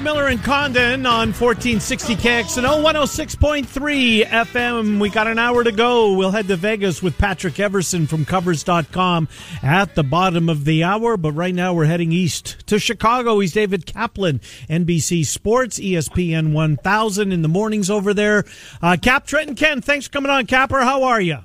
[0.00, 5.00] Miller and Condon on 1460 KXNO 106.3 FM.
[5.00, 6.14] We got an hour to go.
[6.14, 9.28] We'll head to Vegas with Patrick Everson from Covers.com
[9.62, 11.16] at the bottom of the hour.
[11.16, 13.40] But right now, we're heading east to Chicago.
[13.40, 14.38] He's David Kaplan,
[14.70, 18.44] NBC Sports, ESPN 1000 in the mornings over there.
[18.80, 20.80] Uh, Cap Trenton Ken, thanks for coming on, Capper.
[20.80, 21.38] How are you?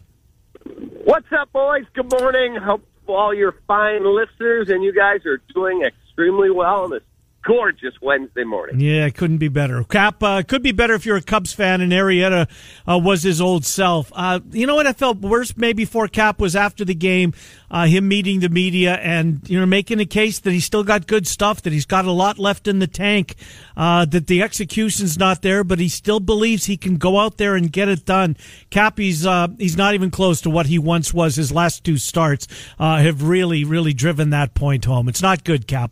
[1.04, 1.86] What's up, boys?
[1.94, 2.56] Good morning.
[2.56, 7.04] Hope all your fine listeners and you guys are doing extremely well on this
[7.48, 8.82] gorgeous Wednesday morning.
[8.82, 9.82] Yeah, it couldn't be better.
[9.86, 12.50] Cap uh, could be better if you're a Cubs fan and Arrieta
[12.86, 14.12] uh, was his old self.
[14.14, 17.34] Uh, you know what I felt worse maybe for Cap was after the game,
[17.72, 21.08] uh, him meeting the media and you know making a case that he's still got
[21.08, 23.36] good stuff, that he's got a lot left in the tank,
[23.78, 27.56] uh, that the execution's not there, but he still believes he can go out there
[27.56, 28.36] and get it done.
[28.70, 31.38] Cap, he's uh, he's not even close to what he once was.
[31.38, 32.46] His last two starts
[32.78, 35.08] have really, really driven that point home.
[35.08, 35.92] It's not good, Cap.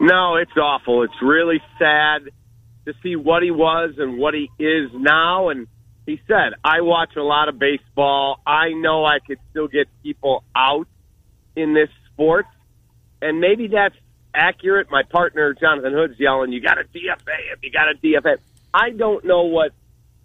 [0.00, 1.02] No, it's awful.
[1.02, 2.30] It's really sad
[2.84, 5.48] to see what he was and what he is now.
[5.48, 5.66] And
[6.04, 8.40] he said, I watch a lot of baseball.
[8.46, 10.86] I know I could still get people out
[11.56, 12.46] in this sport.
[13.20, 13.96] And maybe that's
[14.34, 14.88] accurate.
[14.90, 17.58] My partner, Jonathan Hood's yelling, you got to DFA him.
[17.62, 18.36] You got to DFA.
[18.72, 19.72] I don't know what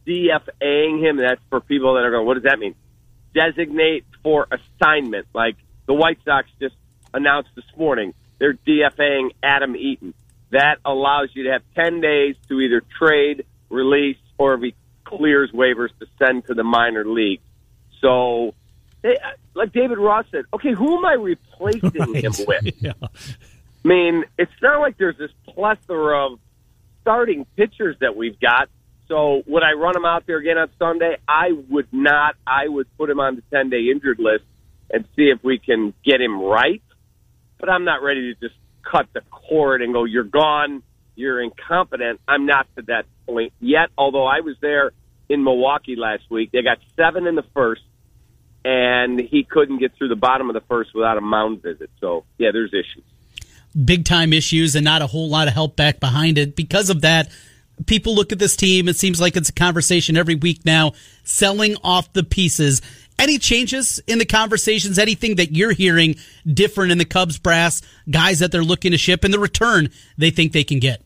[0.06, 2.76] DFAing him, that's for people that are going, what does that mean?
[3.34, 5.28] Designate for assignment.
[5.34, 5.56] Like
[5.88, 6.76] the White Sox just
[7.14, 10.16] announced this morning, they're DFAing Adam Eaton.
[10.50, 14.76] That allows you to have 10 days to either trade, release, or if he
[15.06, 17.40] clears waivers to send to the minor league.
[18.02, 18.56] So,
[19.04, 19.16] they,
[19.54, 22.82] like David Ross said, okay, who am I replacing him with?
[22.82, 22.94] yeah.
[23.04, 26.40] I mean, it's not like there's this plethora of
[27.02, 28.70] starting pitchers that we've got.
[29.08, 31.18] So would I run him out there again on Sunday?
[31.28, 32.36] I would not.
[32.48, 34.46] I would put him on the 10 day injured list
[34.90, 36.82] and see if we can get him right.
[37.62, 40.84] But I'm not ready to just cut the cord and go, you're gone,
[41.16, 42.20] you're incompetent.
[42.28, 44.92] I'm not to that point yet, although I was there
[45.30, 46.52] in Milwaukee last week.
[46.52, 47.84] They got seven in the first,
[48.66, 51.90] and he couldn't get through the bottom of the first without a mound visit.
[52.02, 53.04] So, yeah, there's issues.
[53.86, 56.56] big time issues and not a whole lot of help back behind it.
[56.56, 57.30] Because of that,
[57.86, 58.88] people look at this team.
[58.88, 62.82] It seems like it's a conversation every week now, selling off the pieces.
[63.22, 64.98] Any changes in the conversations?
[64.98, 66.16] Anything that you're hearing
[66.52, 70.32] different in the Cubs brass, guys that they're looking to ship, and the return they
[70.32, 71.04] think they can get?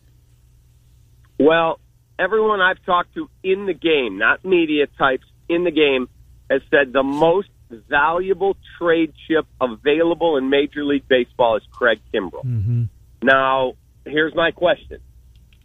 [1.37, 1.81] Well,
[2.17, 6.07] everyone I've talked to in the game, not media types, in the game,
[6.49, 12.45] has said the most valuable trade chip available in Major League Baseball is Craig Kimbrel.
[12.45, 12.83] Mm-hmm.
[13.23, 13.73] Now,
[14.05, 14.99] here's my question.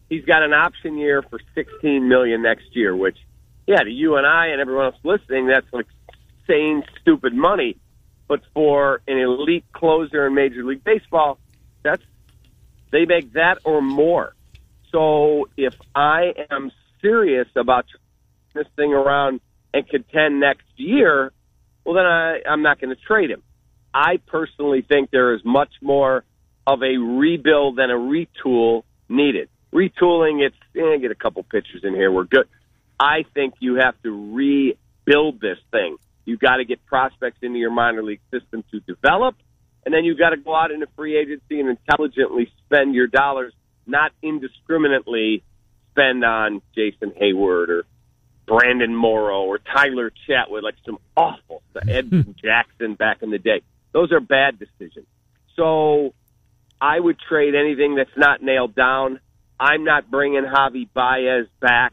[0.08, 3.16] He's got an option year for 16 million next year, which,
[3.68, 5.86] yeah, to you and I and everyone else listening, that's like
[6.50, 7.76] insane, stupid money.
[8.28, 11.38] But for an elite closer in Major League Baseball,
[11.82, 12.02] that's
[12.92, 14.34] they make that or more.
[14.92, 17.86] So if I am serious about
[18.54, 19.40] this thing around
[19.72, 21.32] and contend next year,
[21.84, 23.42] well, then I, I'm not going to trade him.
[23.94, 26.24] I personally think there is much more
[26.66, 29.48] of a rebuild than a retool needed.
[29.72, 32.48] Retooling, it's eh, get a couple pitchers in here, we're good.
[32.98, 35.96] I think you have to rebuild this thing.
[36.30, 39.34] You've got to get prospects into your minor league system to develop,
[39.84, 43.52] and then you've got to go out into free agency and intelligently spend your dollars,
[43.84, 45.42] not indiscriminately
[45.90, 47.84] spend on Jason Heyward or
[48.46, 53.62] Brandon Morrow or Tyler Chatwood, like some awful Ed Jackson back in the day.
[53.90, 55.06] Those are bad decisions.
[55.56, 56.14] So
[56.80, 59.18] I would trade anything that's not nailed down.
[59.58, 61.92] I'm not bringing Javi Baez back.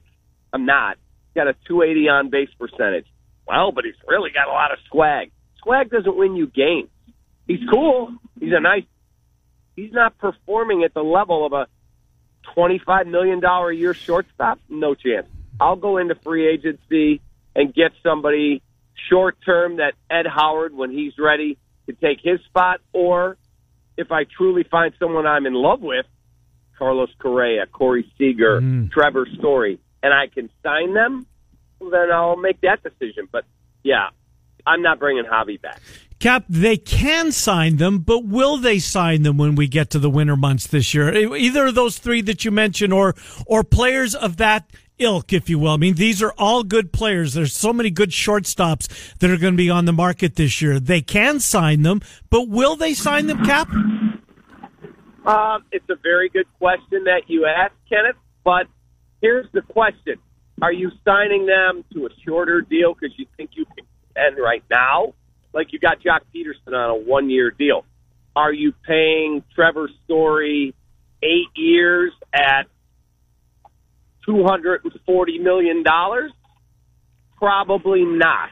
[0.54, 0.98] I'm not.
[1.26, 3.08] He's got a 280 on base percentage.
[3.48, 5.32] Well, but he's really got a lot of swag.
[5.64, 6.90] Swag doesn't win you games.
[7.48, 8.14] He's cool.
[8.40, 8.84] He's a nice.
[9.76, 11.68] He's not performing at the level of a
[12.54, 14.60] 25 million dollar a year shortstop.
[14.70, 15.28] No chance.
[15.60, 17.22] I'll go into free agency
[17.56, 18.62] and get somebody
[19.10, 21.58] short term that Ed Howard, when he's ready
[21.88, 23.38] to take his spot, or
[23.98, 26.06] if I truly find someone I'm in love with,
[26.78, 28.92] Carlos Correa, Corey Seager, mm.
[28.92, 31.26] Trevor Story, and I can sign them,
[31.80, 33.28] then I'll make that decision.
[33.32, 33.46] But
[33.84, 34.10] yeah,
[34.66, 35.82] I'm not bringing Javi back.
[36.20, 40.10] Cap, they can sign them, but will they sign them when we get to the
[40.10, 41.14] winter months this year?
[41.14, 43.14] Either of those three that you mentioned, or
[43.46, 45.72] or players of that ilk, if you will.
[45.72, 47.34] I mean, these are all good players.
[47.34, 50.80] There's so many good shortstops that are going to be on the market this year.
[50.80, 52.02] They can sign them,
[52.32, 53.70] but will they sign them, Cap?
[55.28, 58.16] Um, it's a very good question that you asked, Kenneth.
[58.44, 58.68] But
[59.22, 60.16] here's the question:
[60.62, 64.64] Are you signing them to a shorter deal because you think you can end right
[64.72, 65.14] now?
[65.54, 67.86] Like you got Joc Pederson on a one-year deal.
[68.36, 70.74] Are you paying Trevor Story
[71.24, 72.64] eight years at
[74.26, 76.32] two hundred and forty million dollars?
[77.38, 78.50] Probably not.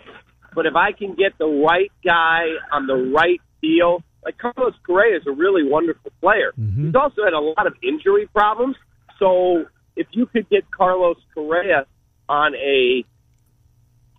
[0.53, 5.17] But if I can get the right guy on the right deal, like Carlos Correa
[5.17, 6.53] is a really wonderful player.
[6.59, 6.87] Mm-hmm.
[6.87, 8.75] He's also had a lot of injury problems.
[9.19, 9.65] So
[9.95, 11.85] if you could get Carlos Correa
[12.27, 13.05] on a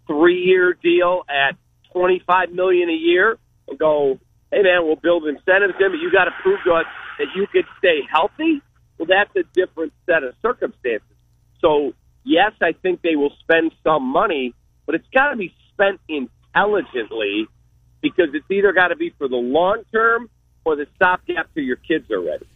[0.07, 1.57] three-year deal at
[1.93, 3.39] twenty-five million a year,
[3.69, 4.19] and go,
[4.53, 6.87] hey man, we'll build incentives in, but you got to prove to us
[7.19, 8.61] that you could stay healthy.
[8.99, 11.09] Well, that's a different set of circumstances.
[11.61, 11.93] So
[12.25, 14.55] yes, I think they will spend some money,
[14.85, 17.47] but it's got to be spent intelligently
[18.01, 20.31] because it's either got to be for the long term
[20.65, 22.47] or the stopgap till your kids are ready.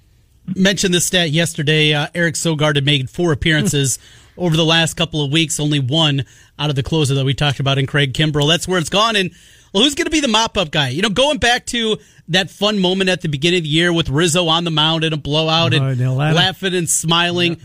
[0.56, 1.94] Mentioned this stat yesterday.
[1.94, 3.98] Uh, Eric Sogard had made four appearances
[4.36, 6.24] over the last couple of weeks, only one
[6.58, 8.48] out of the closer that we talked about in Craig Kimbrel.
[8.48, 9.16] That's where it's gone.
[9.16, 9.30] And
[9.72, 10.88] well, who's going to be the mop up guy?
[10.88, 11.98] You know, going back to
[12.28, 15.12] that fun moment at the beginning of the year with Rizzo on the mound in
[15.12, 15.98] a blowout Oh, and
[16.34, 17.60] laughing and smiling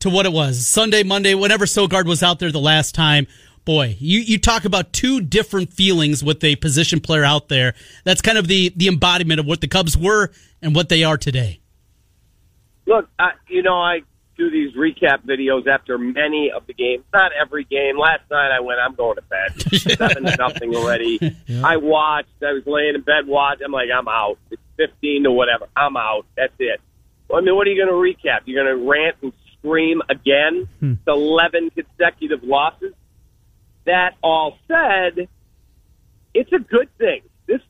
[0.00, 3.26] to what it was Sunday, Monday, whenever Sogard was out there the last time.
[3.64, 7.74] Boy, you, you talk about two different feelings with a position player out there.
[8.04, 10.30] That's kind of the, the embodiment of what the Cubs were
[10.62, 11.59] and what they are today.
[12.90, 14.00] Look, I, you know, I
[14.36, 17.04] do these recap videos after many of the games.
[17.14, 17.96] Not every game.
[17.96, 19.72] Last night I went, I'm going to bed.
[19.78, 21.20] Seven to nothing already.
[21.62, 22.30] I watched.
[22.42, 23.66] I was laying in bed watching.
[23.66, 24.38] I'm like, I'm out.
[24.50, 25.68] It's 15 to whatever.
[25.76, 26.26] I'm out.
[26.36, 26.80] That's it.
[27.28, 28.40] Well, I mean, what are you going to recap?
[28.46, 30.68] You're going to rant and scream again?
[30.80, 30.92] Hmm.
[30.94, 32.92] It's 11 consecutive losses.
[33.84, 35.28] That all said,
[36.34, 37.22] it's a good thing.
[37.46, 37.60] This,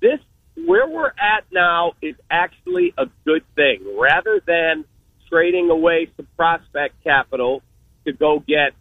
[0.00, 0.20] this,
[0.56, 3.96] where we're at now is actually a good thing.
[3.98, 4.84] Rather than
[5.28, 7.62] trading away some prospect capital
[8.04, 8.72] to go get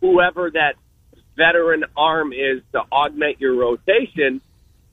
[0.00, 0.74] whoever that
[1.36, 4.40] veteran arm is to augment your rotation,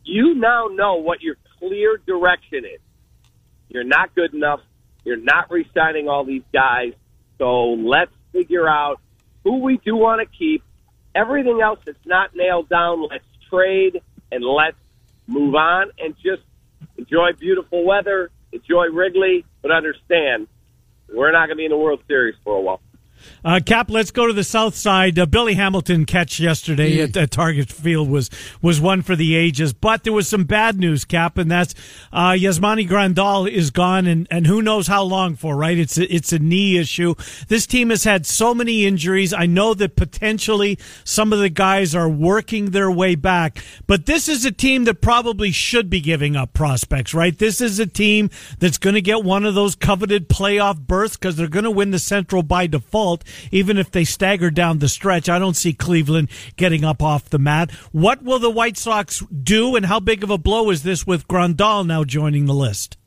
[0.04, 2.80] you now know what your clear direction is.
[3.70, 4.62] You're not good enough.
[5.04, 6.94] You're not re-signing all these guys.
[7.38, 9.00] So let's figure out
[9.44, 10.64] who we do want to keep.
[11.14, 14.78] Everything else that's not nailed down, let's trade and let's
[15.28, 16.44] move on and just
[16.98, 20.48] enjoy beautiful weather, enjoy Wrigley, but understand
[21.14, 22.82] we're not going to be in the World Series for a while.
[23.44, 25.20] Uh, Cap, let's go to the south side.
[25.20, 28.30] Uh, Billy Hamilton catch yesterday at, at Target Field was
[28.62, 31.76] was one for the ages, but there was some bad news, Cap, and that's
[32.12, 35.56] uh, Yasmani Grandal is gone, and, and who knows how long for?
[35.56, 35.78] Right?
[35.78, 37.14] It's a, it's a knee issue.
[37.48, 39.32] This team has had so many injuries.
[39.32, 44.28] I know that potentially some of the guys are working their way back, but this
[44.28, 47.14] is a team that probably should be giving up prospects.
[47.14, 47.38] Right?
[47.38, 51.36] This is a team that's going to get one of those coveted playoff berths because
[51.36, 53.05] they're going to win the Central by default
[53.52, 55.30] even if they stagger down the stretch.
[55.30, 57.72] I don't see Cleveland getting up off the mat.
[57.92, 61.28] What will the White Sox do, and how big of a blow is this with
[61.28, 62.98] Grandal now joining the list?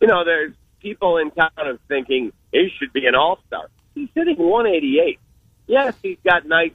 [0.00, 3.68] You know, there's people in town of thinking he should be an all-star.
[3.94, 5.18] He's hitting 188.
[5.66, 6.72] Yes, he's got nice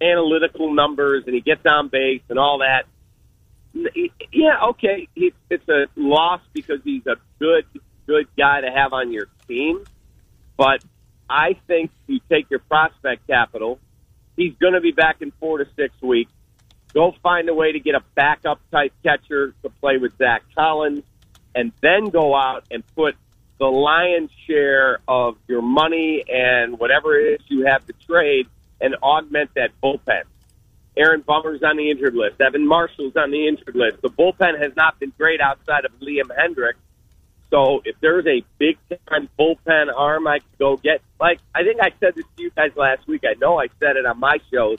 [0.00, 2.86] analytical numbers and he gets on base and all that.
[4.32, 7.64] Yeah, okay, it's a loss because he's a good,
[8.06, 9.84] good guy to have on your team.
[10.56, 10.84] But
[11.34, 13.80] I think you take your prospect capital.
[14.36, 16.30] He's going to be back in four to six weeks.
[16.92, 21.02] Go find a way to get a backup type catcher to play with Zach Collins,
[21.52, 23.16] and then go out and put
[23.58, 28.46] the lion's share of your money and whatever it is you have to trade
[28.80, 30.22] and augment that bullpen.
[30.96, 32.40] Aaron Bummer's on the injured list.
[32.40, 34.00] Evan Marshall's on the injured list.
[34.02, 36.74] The bullpen has not been great outside of Liam Hendriks.
[37.54, 41.80] So if there's a big time bullpen arm I could go get, like I think
[41.80, 43.22] I said this to you guys last week.
[43.24, 44.74] I know I said it on my show.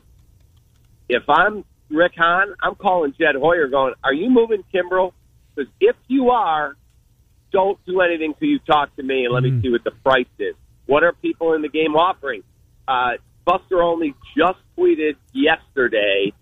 [1.08, 5.14] If I'm Rick Hahn, I'm calling Jed Hoyer going, are you moving Kimbrel?
[5.56, 6.76] Because if you are,
[7.54, 10.26] don't do anything till you talk to me and let me see what the price
[10.38, 10.56] is.
[10.86, 12.44] What are people in the game offering?
[12.86, 13.12] Uh,
[13.46, 16.34] Buster Olney just tweeted yesterday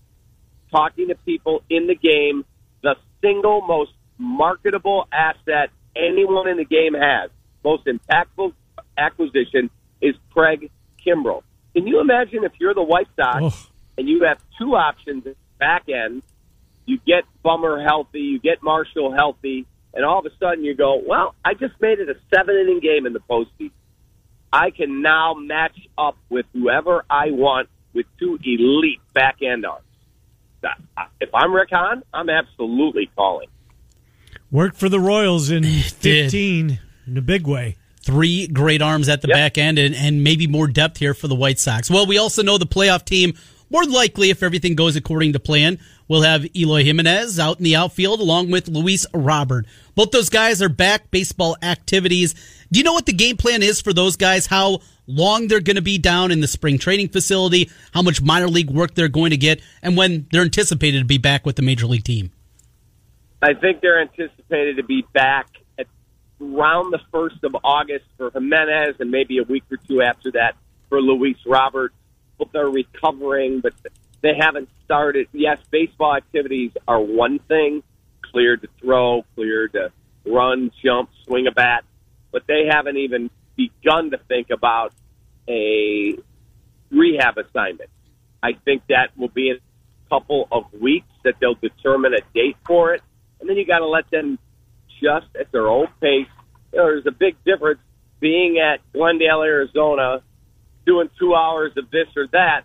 [0.71, 2.43] talking to people in the game,
[2.81, 7.29] the single most marketable asset anyone in the game has,
[7.63, 8.53] most impactful
[8.97, 9.69] acquisition
[10.01, 10.69] is Craig
[11.05, 11.43] Kimbrel.
[11.75, 13.69] Can you imagine if you're the White Sox Oh.
[13.97, 16.21] and you have two options at the back end?
[16.85, 21.01] You get Bummer healthy, you get Marshall healthy, and all of a sudden you go,
[21.05, 23.71] well, I just made it a seven inning game in the postseason.
[24.51, 29.85] I can now match up with whoever I want with two elite back end arms.
[31.19, 33.47] If I'm Rick Hahn, I'm absolutely calling.
[34.53, 36.31] Worked for the Royals in did.
[36.31, 37.75] 15 in a big way.
[38.01, 39.35] Three great arms at the Yep.
[39.35, 41.89] back end and, and maybe more depth here for the White Sox.
[41.89, 43.33] Well, we also know the playoff team,
[43.71, 47.75] more likely, if everything goes according to plan, will have Eloy Jimenez out in the
[47.75, 49.65] outfield along with Luis Robert.
[49.95, 52.35] Both those guys are back baseball activities.
[52.71, 54.45] Do you know what the game plan is for those guys?
[54.45, 57.71] How long they're going to be down in the spring training facility?
[57.91, 59.61] How much minor league work they're going to get?
[59.81, 62.31] And when they're anticipated to be back with the major league team?
[63.43, 65.47] I think they're anticipated to be back
[65.77, 65.87] at
[66.39, 70.55] around the first of August for Jimenez, and maybe a week or two after that
[70.87, 71.93] for Luis Robert.
[72.39, 73.73] But they're recovering, but
[74.21, 75.27] they haven't started.
[75.33, 77.83] Yes, baseball activities are one thing:
[78.21, 79.91] cleared to throw, cleared to
[80.25, 81.83] run, jump, swing a bat,
[82.31, 84.93] but they haven't even begun to think about
[85.49, 86.17] a
[86.89, 87.89] rehab assignment.
[88.41, 92.55] I think that will be in a couple of weeks that they'll determine a date
[92.65, 93.01] for it,
[93.43, 94.39] and then you got to let them
[95.01, 96.27] just at their own pace.
[96.71, 97.81] You know, there's a big difference
[98.21, 100.23] being at Glendale, Arizona,
[100.85, 102.61] doing two hours of this or that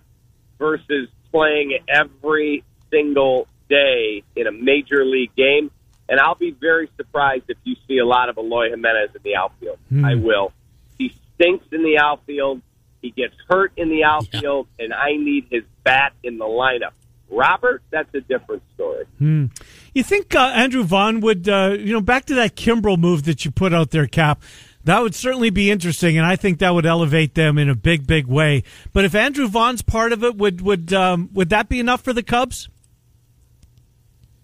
[0.56, 5.73] versus playing every single day in a major league game.
[6.08, 9.35] And I'll be very surprised if you see a lot of Eloy Jimenez in the
[9.35, 9.78] outfield.
[9.88, 10.04] Hmm.
[10.04, 10.52] I will.
[10.97, 12.62] He stinks in the outfield.
[13.02, 16.92] He gets hurt in the outfield, and I need his bat in the lineup.
[17.30, 19.04] Robert, that's a different story.
[19.20, 23.44] You think uh, Andrew Vaughn would, uh, you know, back to that Kimbrel move that
[23.44, 24.42] you put out there, Cap?
[24.85, 28.06] That would certainly be interesting, and I think that would elevate them in a big,
[28.06, 28.62] big way.
[28.92, 32.12] But if Andrew Vaughn's part of it, would would um, would that be enough for
[32.12, 32.68] the Cubs?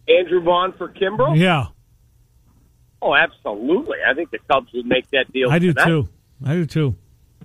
[0.09, 1.39] Andrew Vaughn for Kimbrel?
[1.39, 1.69] Yeah,
[3.05, 3.99] Oh, absolutely.
[4.07, 5.51] I think the Cubs would make that deal.
[5.51, 5.85] I do tonight.
[5.87, 6.09] too.
[6.43, 6.97] I do too.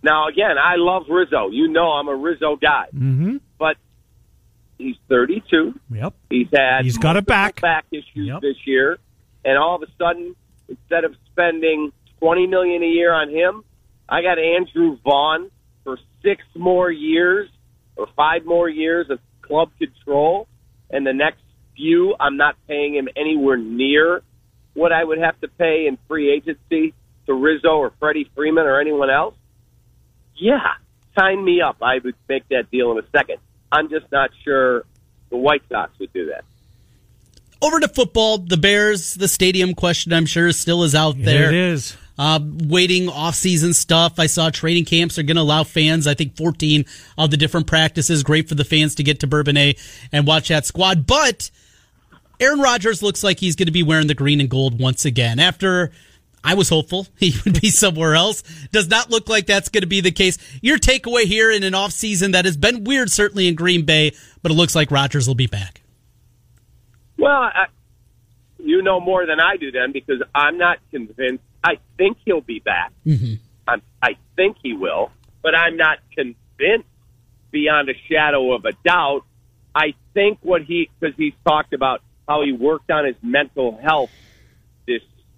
[0.02, 1.50] Now, again, I love Rizzo.
[1.50, 2.86] You know I'm a Rizzo guy.
[2.96, 3.38] Mm-hmm.
[4.80, 5.78] He's 32.
[5.92, 6.14] Yep.
[6.32, 7.62] He's had He's got it multiple back.
[7.62, 8.42] back issues Yep.
[8.42, 8.98] this year,
[9.46, 10.36] and all of a sudden,
[10.68, 13.64] instead of spending 20 million a year on him,
[14.08, 15.52] I got Andrew Vaughn
[15.84, 17.50] for six more years
[17.98, 20.48] or five more years of club control,
[20.90, 21.42] and the next
[21.76, 24.22] few, I'm not paying him anywhere near
[24.74, 26.94] what I would have to pay in free agency
[27.26, 29.36] to Rizzo or Freddie Freeman or anyone else.
[30.36, 30.62] Yeah,
[31.18, 31.78] sign me up.
[31.82, 33.40] I would make that deal in a second.
[33.72, 34.86] I'm just not sure
[35.30, 36.44] the White Sox would do that.
[37.62, 41.50] Over to football, the Bears, the stadium question, I'm sure, still is out there.
[41.50, 41.98] It is.
[42.18, 44.20] Uh, waiting off-season stuff.
[44.20, 46.08] I saw training camps are going to allow fans.
[46.08, 46.86] I think 14
[47.18, 48.24] of the different practices.
[48.24, 49.76] Great for the fans to get to Bourbonnais
[50.12, 51.06] and watch that squad.
[51.06, 51.50] But
[52.40, 55.40] Aaron Rodgers looks like he's going to be wearing the green and gold once again.
[55.40, 55.92] After
[56.44, 59.88] I was hopeful he would be somewhere else, does not look like that's going to
[59.88, 60.38] be the case.
[60.62, 64.52] Your takeaway here in an off-season that has been weird, certainly in Green Bay, but
[64.52, 65.82] it looks like Rodgers will be back.
[67.18, 67.66] Well, I,
[68.58, 71.44] you know more than I do then because I'm not convinced.
[71.64, 72.94] I think he'll be back.
[73.06, 73.36] Mm-hmm.
[73.68, 76.88] I'm, I think he will, but I'm not convinced
[77.52, 79.24] beyond a shadow of a doubt.
[79.76, 84.12] I think what he, because he's talked about how he worked on his mental health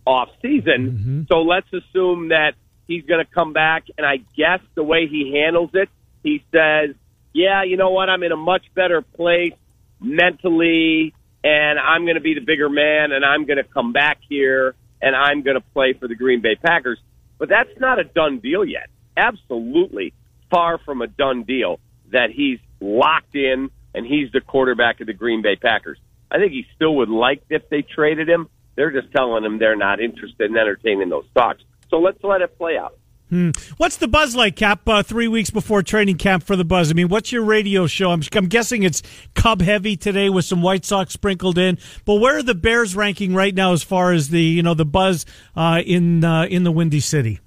[0.06, 0.92] off season.
[0.92, 1.22] Mm-hmm.
[1.30, 2.54] So let's assume that
[2.88, 5.90] he's going to come back, and I guess the way he handles it,
[6.24, 6.96] he says,
[7.34, 8.10] "Yeah, you know what?
[8.10, 9.54] I'm in a much better place
[10.00, 14.20] mentally, and I'm going to be the bigger man, and I'm going to come back
[14.28, 17.00] here, and I'm going to play for the Green Bay Packers."
[17.38, 18.90] But that's not a done deal yet.
[19.18, 20.14] Absolutely
[20.52, 21.80] far from a done deal
[22.12, 25.98] that he's locked in and he's the quarterback of the Green Bay Packers.
[26.30, 28.48] I think he still would like if they traded him.
[28.76, 31.64] They're just telling them they're not interested in entertaining those talks.
[31.90, 32.98] So let's let it play out.
[33.78, 34.82] What's the buzz like, Cap?
[34.86, 36.92] Uh, three weeks before training camp for the buzz.
[36.92, 38.12] I mean, what's your radio show?
[38.12, 39.02] I'm, I'm guessing it's
[39.36, 41.78] Cub heavy today with some White Sox sprinkled in.
[42.04, 44.84] But where are the Bears ranking right now as far as the you know the
[44.84, 45.26] buzz
[45.56, 47.40] uh, in uh, in the Windy City?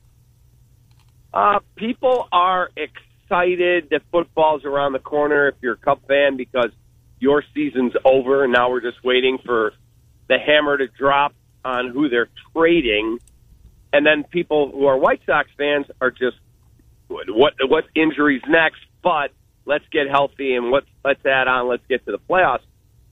[1.34, 6.70] Uh, people are excited that football's around the corner if you're a Cub fan because
[7.18, 9.74] your season's over and now we're just waiting for
[10.28, 13.18] the hammer to drop on who they're trading.
[13.92, 16.36] And then people who are White Sox fans are just
[17.08, 19.30] what what, what injuries next, but
[19.66, 22.64] let's get healthy and let's let's add on, let's get to the playoffs.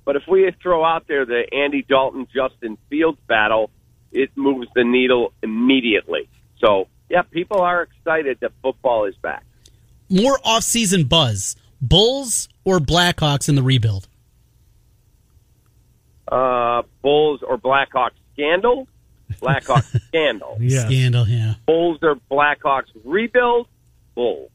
[0.04, 3.70] But if we throw out there the Andy Dalton Justin Fields battle,
[4.10, 6.28] it moves the needle immediately.
[6.58, 9.44] So yeah, people are excited that football is back.
[10.08, 14.08] More off-season buzz: Bulls or Blackhawks in the rebuild?
[16.32, 18.88] Uh, Bulls or Blackhawks scandal?
[19.40, 20.56] Blackhawks scandal.
[20.60, 20.86] Yes.
[20.86, 21.54] Scandal, yeah.
[21.66, 23.66] Bulls or Blackhawks rebuild?
[24.14, 24.50] Bulls.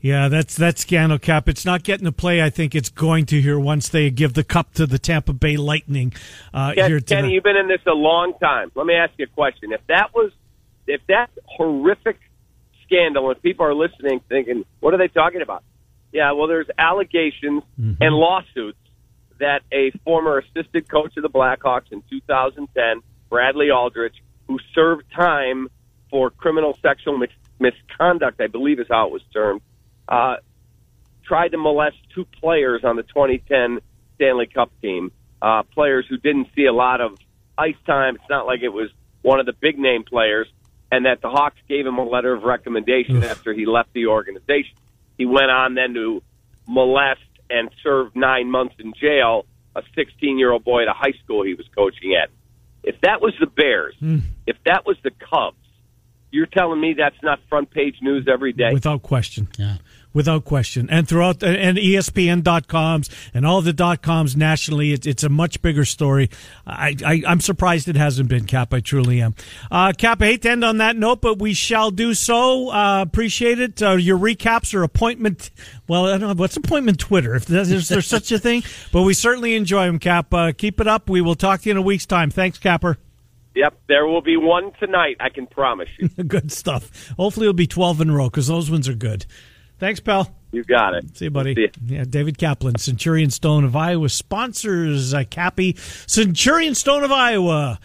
[0.00, 1.48] Yeah, that's that's scandal cap.
[1.48, 2.40] It's not getting the play.
[2.42, 5.56] I think it's going to here once they give the cup to the Tampa Bay
[5.56, 6.12] Lightning.
[6.54, 8.70] Uh, Ken, here Kenny, you've been in this a long time.
[8.74, 9.72] Let me ask you a question.
[9.72, 10.30] If that was,
[10.86, 12.18] if that horrific
[12.84, 15.64] scandal, and people are listening, thinking, "What are they talking about?"
[16.12, 18.00] Yeah, well, there's allegations Mm-hmm.
[18.02, 18.78] and lawsuits
[19.38, 24.16] that a former assistant coach of the Blackhawks in 2010, Bradley Aldrich,
[24.46, 25.68] who served time
[26.10, 29.60] for criminal sexual mis- misconduct, I believe is how it was termed,
[30.08, 30.36] uh,
[31.24, 33.80] tried to molest two players on the 2010
[34.14, 35.10] Stanley Cup team,
[35.42, 37.18] uh, players who didn't see a lot of
[37.58, 38.16] ice time.
[38.16, 38.90] It's not like it was
[39.22, 40.46] one of the big name players,
[40.90, 44.76] and that the Hawks gave him a letter of recommendation after he left the organization.
[45.18, 46.22] He went on then to
[46.68, 51.12] molest and serve nine months in jail a 16 year old boy at a high
[51.22, 52.30] school he was coaching at.
[52.82, 54.18] If that was the Bears, hmm.
[54.46, 55.56] if that was the Cubs,
[56.30, 58.72] you're telling me that's not front page news every day?
[58.72, 59.48] without question.
[59.58, 59.76] Yeah.
[60.16, 60.88] Without question.
[60.88, 65.60] And throughout, and E ESPN.coms and all the dot coms nationally, it's, it's a much
[65.60, 66.30] bigger story.
[66.66, 68.72] I, I, I'm surprised it hasn't been, Cap.
[68.72, 69.34] I truly am.
[69.70, 72.70] Uh, Cap, I hate to end on that note, but we shall do so.
[72.70, 73.82] Uh, appreciate it.
[73.82, 75.50] Uh, your recaps or appointment,
[75.86, 77.34] well, I don't know, what's appointment Twitter?
[77.34, 78.62] If there's, is there such a thing?
[78.92, 80.32] But we certainly enjoy them, Cap.
[80.32, 81.10] Uh, keep it up.
[81.10, 82.30] We will talk to you in a week's time.
[82.30, 82.96] Thanks, Capper.
[83.54, 86.08] Yep, there will be one tonight, I can promise you.
[86.24, 87.10] good stuff.
[87.18, 89.26] Hopefully it'll be 12 in a row because those ones are good.
[89.78, 90.34] Thanks, pal.
[90.52, 91.16] You got it.
[91.16, 91.54] See you, buddy.
[91.54, 91.68] See ya.
[91.84, 97.78] Yeah, David Kaplan, Centurion Stone of Iowa sponsors uh, Cappy Centurion Stone of Iowa.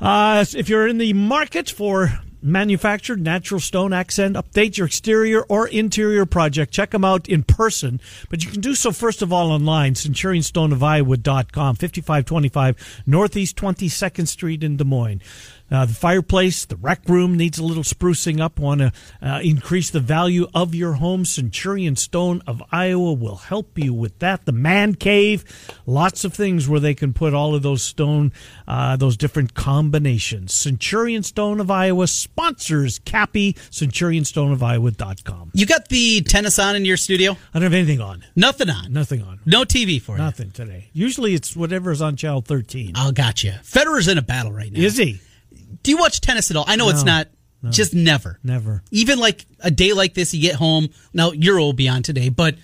[0.00, 5.66] Uh, if you're in the market for manufactured natural stone accent, update your exterior or
[5.66, 6.72] interior project.
[6.72, 9.94] Check them out in person, but you can do so first of all online.
[9.94, 15.22] CenturionStoneofIowa.com, 5525 Northeast 22nd Street in Des Moines.
[15.74, 18.60] Uh, the fireplace, the rec room needs a little sprucing up.
[18.60, 21.24] Want to uh, increase the value of your home?
[21.24, 24.44] Centurion Stone of Iowa will help you with that.
[24.44, 25.44] The man cave,
[25.84, 28.32] lots of things where they can put all of those stone,
[28.68, 30.54] uh, those different combinations.
[30.54, 35.50] Centurion Stone of Iowa sponsors Cappy, CenturionStoneofIowa.com.
[35.54, 37.32] You got the tennis on in your studio?
[37.32, 38.24] I don't have anything on.
[38.36, 38.92] Nothing on.
[38.92, 39.40] Nothing on.
[39.44, 40.18] No TV for you.
[40.18, 40.90] Nothing today.
[40.92, 42.92] Usually it's whatever's on channel 13.
[42.94, 43.52] I'll got you.
[43.64, 44.80] Federer's in a battle right now.
[44.80, 45.20] Is he?
[45.84, 46.64] Do you watch tennis at all?
[46.66, 47.28] I know it's No, not.
[47.70, 48.38] Just never.
[48.42, 48.82] Never.
[48.90, 50.88] Even like a day like this, you get home.
[51.14, 52.56] Now Euro will be on today, but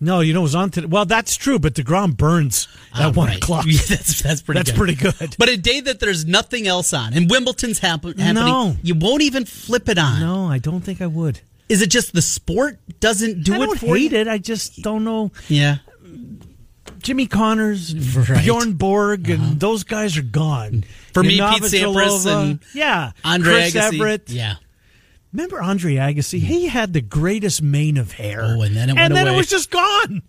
[0.00, 0.86] No, you know it was on today.
[0.86, 3.36] Well, that's true, but DeGrom burns at Ah, one right.
[3.36, 3.64] o'clock.
[3.66, 4.58] Yeah, that's that's pretty.
[4.60, 4.76] That's good.
[4.78, 5.34] pretty good.
[5.38, 8.76] But a day that there's nothing else on, and Wimbledon's happen- happening, No.
[8.82, 10.20] you won't even flip it on.
[10.20, 11.40] No, I don't think I would.
[11.68, 14.18] Is it just the sport doesn't do I it don't for hate you?
[14.18, 14.28] it.
[14.28, 15.32] I just don't know.
[15.48, 15.78] Yeah.
[17.06, 18.30] Jimmy Connors, and Right.
[18.30, 18.42] Uh-huh.
[18.42, 20.84] Bjorn Borg, and those guys are gone.
[21.12, 23.94] For me, Pete Sampras and yeah, Andre Chris Agassi.
[23.94, 24.28] Evert.
[24.30, 24.54] Yeah.
[25.32, 26.40] Remember Andre Agassi?
[26.40, 28.42] He had the greatest mane of hair.
[28.42, 30.22] Oh, and then it and then it was just gone.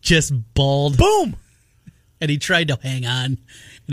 [0.00, 0.96] Just bald.
[0.96, 1.36] Boom.
[2.20, 3.38] And he tried to hang on, and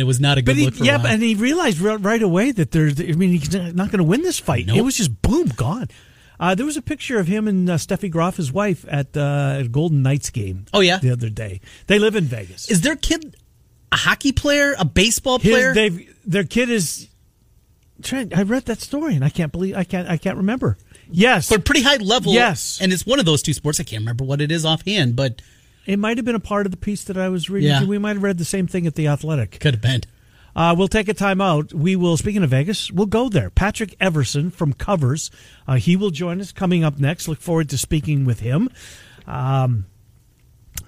[0.01, 2.21] it was not a good But he, look for yeah, and he realized right, right
[2.23, 2.99] away that there's.
[2.99, 4.65] I mean, he's not going to win this fight.
[4.65, 4.77] Nope.
[4.77, 5.89] It was just boom, gone.
[6.39, 9.57] Uh, there was a picture of him and uh, Steffi Graf, his wife, at uh,
[9.59, 10.65] at Golden Knights game.
[10.73, 10.97] Oh, yeah?
[10.97, 11.61] the other day.
[11.87, 12.69] They live in Vegas.
[12.69, 13.35] Is their kid
[13.91, 15.73] a hockey player, a baseball His- player?
[15.73, 17.07] they've their kid is.
[18.03, 20.77] Trent, I read that story and I can't believe I can't I can't remember.
[21.09, 22.33] Yes, but pretty high level.
[22.33, 22.79] Yes.
[22.81, 23.79] And it's one of those two sports.
[23.79, 25.41] I can't remember what it is offhand, but
[25.85, 27.69] it might have been a part of the piece that I was reading.
[27.69, 27.85] Yeah.
[27.85, 29.59] We might have read the same thing at the Athletic.
[29.61, 30.01] could have been.
[30.55, 31.73] Uh, we'll take a time out.
[31.73, 33.49] We will, speaking of Vegas, we'll go there.
[33.49, 35.29] Patrick Everson from Covers,
[35.67, 37.27] uh, he will join us coming up next.
[37.27, 38.69] Look forward to speaking with him.
[39.27, 39.85] Um,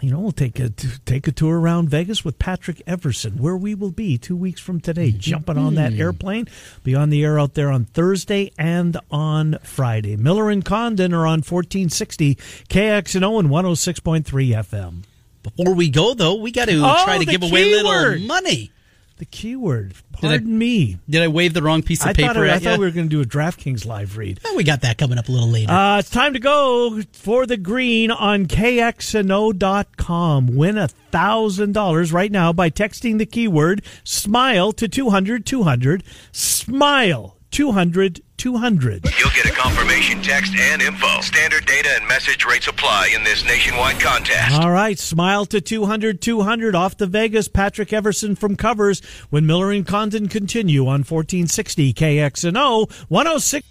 [0.01, 3.73] you know, we'll take a take a tour around Vegas with Patrick Everson, where we
[3.73, 6.47] will be two weeks from today, jumping on that airplane.
[6.84, 10.15] Be on the air out there on Thursday and on Friday.
[10.15, 12.36] Miller and Condon are on 1460
[12.69, 15.03] KXNO and 106.3 FM.
[15.41, 18.27] Before we go, though, we got to Oh, try to the give away a little
[18.27, 18.71] money.
[19.17, 19.93] The keyword.
[20.15, 20.97] I- Pardon me.
[21.10, 23.10] Did I wave the wrong piece of I paper thought, I thought we were going
[23.10, 24.39] to do a DraftKings live read.
[24.45, 25.71] Oh, we got that coming up a little later.
[25.71, 30.47] Uh, it's time to go for the green on KXNO.com.
[30.56, 36.03] Win a $1,000 right now by texting the keyword SMILE to 200 200.
[36.32, 39.06] SMILE 200 200.
[39.20, 41.22] You'll get a confirmation text and info.
[41.22, 44.54] Standard data and message rates apply in this nationwide contest.
[44.56, 47.48] All right, smile to 200 200 off to Vegas.
[47.48, 53.68] Patrick Everson from covers when Miller and Condon continue on 1460 KXNO 106.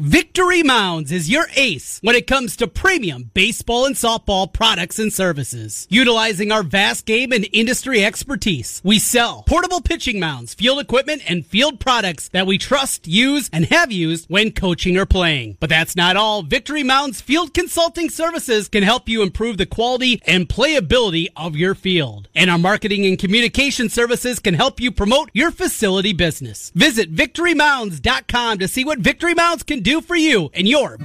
[0.00, 5.12] Victory Mounds is your ace when it comes to premium baseball and softball products and
[5.12, 5.88] services.
[5.90, 11.44] Utilizing our vast game and industry expertise, we sell portable pitching mounds, field equipment, and
[11.44, 15.56] field products that we trust, use, and have used when coaching or playing.
[15.58, 16.44] But that's not all.
[16.44, 21.74] Victory Mounds Field Consulting Services can help you improve the quality and playability of your
[21.74, 22.28] field.
[22.36, 26.70] And our marketing and communication services can help you promote your facility business.
[26.76, 30.98] Visit victorymounds.com to see what Victory Mounds can do for you and your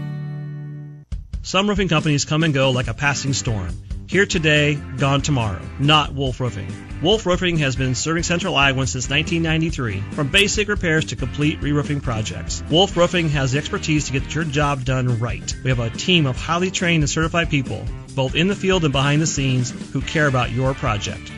[1.42, 3.70] Some roofing companies come and go like a passing storm.
[4.08, 5.62] Here today, gone tomorrow.
[5.80, 6.68] Not Wolf Roofing.
[7.02, 12.02] Wolf Roofing has been serving Central Iowa since 1993, from basic repairs to complete re-roofing
[12.02, 12.62] projects.
[12.70, 15.56] Wolf Roofing has the expertise to get your job done right.
[15.64, 18.92] We have a team of highly trained and certified people, both in the field and
[18.92, 21.32] behind the scenes, who care about your project.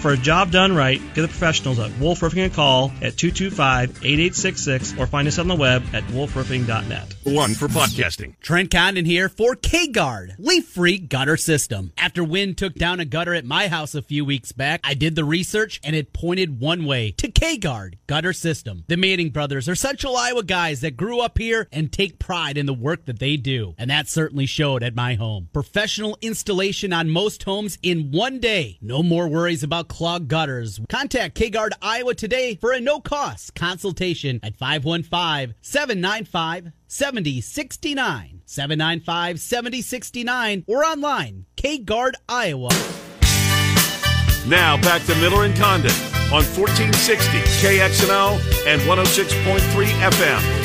[0.00, 4.96] For a job done right, give the professionals at Wolf Roofing a call at 225-8866
[4.96, 7.16] or find us on the web at wolfroofing.net.
[7.24, 8.38] One for podcasting.
[8.40, 11.92] Trent Condon here for K-Guard, leaf-free gutter system.
[11.98, 15.16] After wind took down a gutter at my house a few weeks back, I did
[15.16, 18.84] the research and it pointed one way to K-Guard gutter system.
[18.86, 22.66] The Manning brothers are Central Iowa guys that grew up here and take pride in
[22.66, 23.74] the work that they do.
[23.76, 25.48] And that certainly showed at my home.
[25.52, 28.78] Professional installation on most homes in one day.
[28.80, 30.80] No more worries about clogged gutters.
[30.88, 40.84] Contact K-Guard Iowa today for a no-cost consultation at 515 795 7069 795 7069 or
[40.84, 42.70] online kguard iowa
[44.46, 45.92] Now back to Miller and Condon
[46.32, 50.57] on 1460 KXNO and 106.3 FM.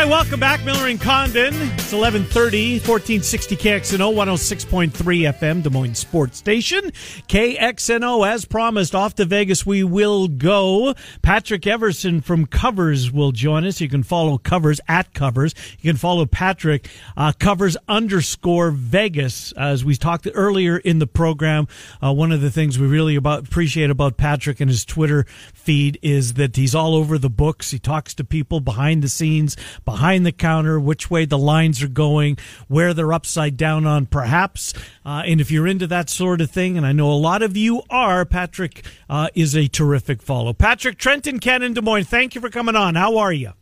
[0.00, 1.52] Right, welcome back, Miller and Condon.
[1.52, 6.90] It's 1130, 1460 KXNO, 106.3 FM, Des Moines Sports Station.
[7.28, 10.94] KXNO, as promised, off to Vegas we will go.
[11.20, 13.80] Patrick Everson from Covers will join us.
[13.80, 15.54] You can follow Covers at Covers.
[15.80, 19.52] You can follow Patrick, uh, Covers underscore Vegas.
[19.52, 21.68] As we talked earlier in the program,
[22.02, 25.98] uh, one of the things we really about appreciate about Patrick and his Twitter feed
[26.00, 27.70] is that he's all over the books.
[27.70, 29.56] He talks to people behind the scenes,
[29.90, 34.72] behind the counter, which way the lines are going, where they're upside down on perhaps.
[35.04, 37.56] Uh, and if you're into that sort of thing, and I know a lot of
[37.56, 40.52] you are, Patrick uh, is a terrific follow.
[40.52, 42.94] Patrick Trenton, Ken in Des Moines, thank you for coming on.
[42.94, 43.52] How are you?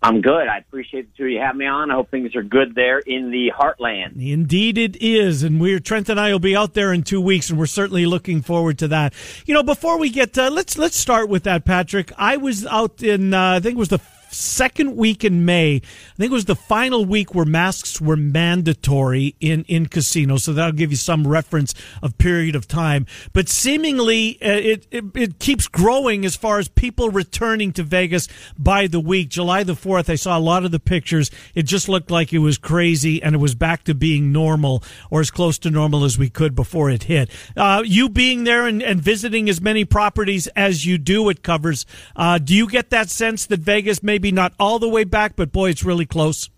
[0.00, 0.46] I'm good.
[0.46, 1.90] I appreciate the two of you have me on.
[1.90, 4.24] I hope things are good there in the heartland.
[4.24, 7.50] Indeed, it is, and we're Trent and I will be out there in two weeks,
[7.50, 9.12] and we're certainly looking forward to that.
[9.44, 12.12] You know, before we get, uh, let's let's start with that, Patrick.
[12.16, 15.76] I was out in, uh, I think it was the second week in May.
[15.76, 20.52] I think it was the final week where masks were mandatory in in casinos, so
[20.52, 23.06] that'll give you some reference of period of time.
[23.32, 28.28] But seemingly, uh, it, it it keeps growing as far as people returning to Vegas
[28.58, 29.28] by the week.
[29.28, 31.30] July the fourth, I saw a lot of the pictures.
[31.54, 35.20] It just looked like it was crazy, and it was back to being normal or
[35.20, 37.30] as close to normal as we could before it hit.
[37.56, 41.86] Uh, you being there and, and visiting as many properties as you do, it covers.
[42.16, 45.52] Uh, do you get that sense that Vegas maybe not all the way back, but
[45.52, 46.50] boy, it's really close?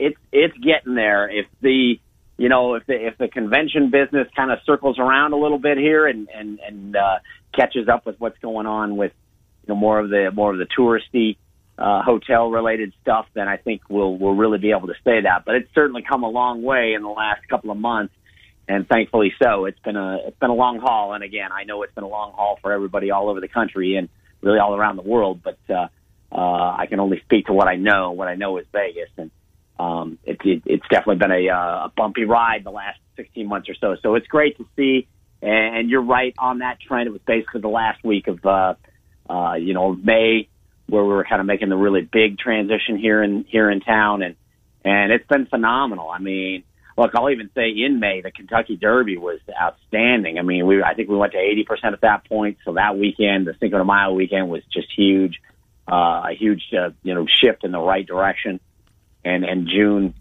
[0.00, 1.30] It's it's getting there.
[1.30, 2.00] If the
[2.36, 5.78] you know if the if the convention business kind of circles around a little bit
[5.78, 7.18] here and and and uh,
[7.54, 9.12] catches up with what's going on with
[9.62, 11.36] you know more of the more of the touristy
[11.78, 15.44] uh, hotel related stuff, then I think we'll we'll really be able to say that.
[15.46, 18.14] But it's certainly come a long way in the last couple of months,
[18.66, 19.66] and thankfully so.
[19.66, 22.08] It's been a it's been a long haul, and again, I know it's been a
[22.08, 24.08] long haul for everybody all over the country and
[24.40, 25.40] really all around the world.
[25.44, 25.86] But uh,
[26.34, 28.12] uh, I can only speak to what I know.
[28.12, 29.30] What I know is Vegas, and
[29.78, 33.68] um, it, it, it's definitely been a, uh, a bumpy ride the last 16 months
[33.68, 33.96] or so.
[34.02, 35.06] So it's great to see,
[35.42, 37.06] and you're right on that trend.
[37.06, 38.74] It was basically the last week of uh,
[39.28, 40.48] uh, you know May
[40.86, 44.22] where we were kind of making the really big transition here in here in town,
[44.22, 44.36] and
[44.84, 46.10] and it's been phenomenal.
[46.10, 46.64] I mean,
[46.98, 50.38] look, I'll even say in May, the Kentucky Derby was outstanding.
[50.38, 52.58] I mean, we I think we went to 80% at that point.
[52.64, 55.53] So that weekend, the Cinco de Mayo weekend was just huge, uh,
[55.92, 58.60] a huge, uh, you know, shift in the right direction.
[59.24, 60.14] And, and June,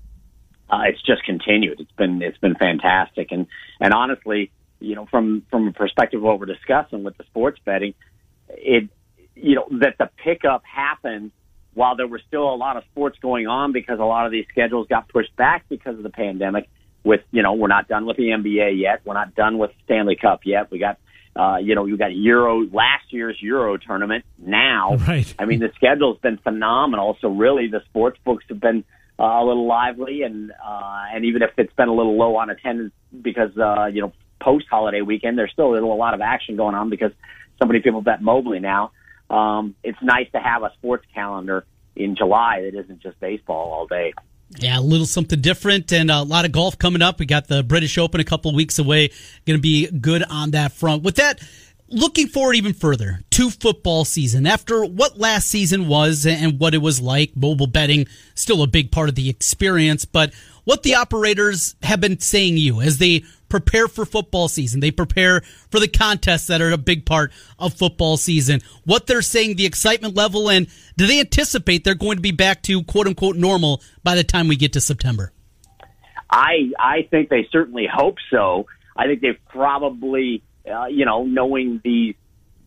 [0.70, 1.80] uh, it's just continued.
[1.80, 3.32] It's been, it's been fantastic.
[3.32, 3.48] And,
[3.80, 7.60] and honestly, you know, from, from a perspective of what we're discussing with the sports
[7.64, 7.94] betting,
[8.50, 8.90] it,
[9.36, 11.32] you know, that the pickup happened
[11.74, 14.46] while there was still a lot of sports going on because a lot of these
[14.50, 16.70] schedules got pushed back because of the pandemic.
[17.04, 19.02] With you know, we're not done with the NBA yet.
[19.04, 20.72] We're not done with Stanley Cup yet.
[20.72, 21.00] We got
[21.36, 24.98] uh, you know, you got Euro last year's Euro tournament now.
[25.08, 25.34] Right.
[25.38, 27.18] I mean, the schedule's been phenomenal.
[27.20, 28.84] So really, the sports books have been
[29.20, 32.50] uh, a little lively, and uh, and even if it's been a little low on
[32.50, 36.22] attendance because uh, you know post holiday weekend, there's still a, little, a lot of
[36.22, 37.12] action going on because
[37.62, 38.92] so many people bet Mobley now
[39.34, 41.66] um, it's nice to have a sports calendar
[41.96, 44.14] in July that isn't just baseball all day.
[44.60, 47.20] Yeah, a little something different and a lot of golf coming up.
[47.20, 49.10] We got the British Open a couple weeks away.
[49.46, 51.04] Going to be good on that front.
[51.04, 51.40] With that,
[51.90, 56.80] looking forward even further to football season after what last season was and what it
[56.80, 61.76] was like mobile betting still a big part of the experience but what the operators
[61.84, 64.80] have been saying you as they prepare for football season.
[64.80, 68.62] They prepare for the contests that are a big part of football season.
[68.84, 72.64] What they're saying the excitement level and do they anticipate they're going to be back
[72.64, 75.32] to quote unquote normal by the time we get to september?
[76.30, 78.66] I i think they certainly hope so.
[78.98, 82.16] I think they've probably uh, you know, knowing these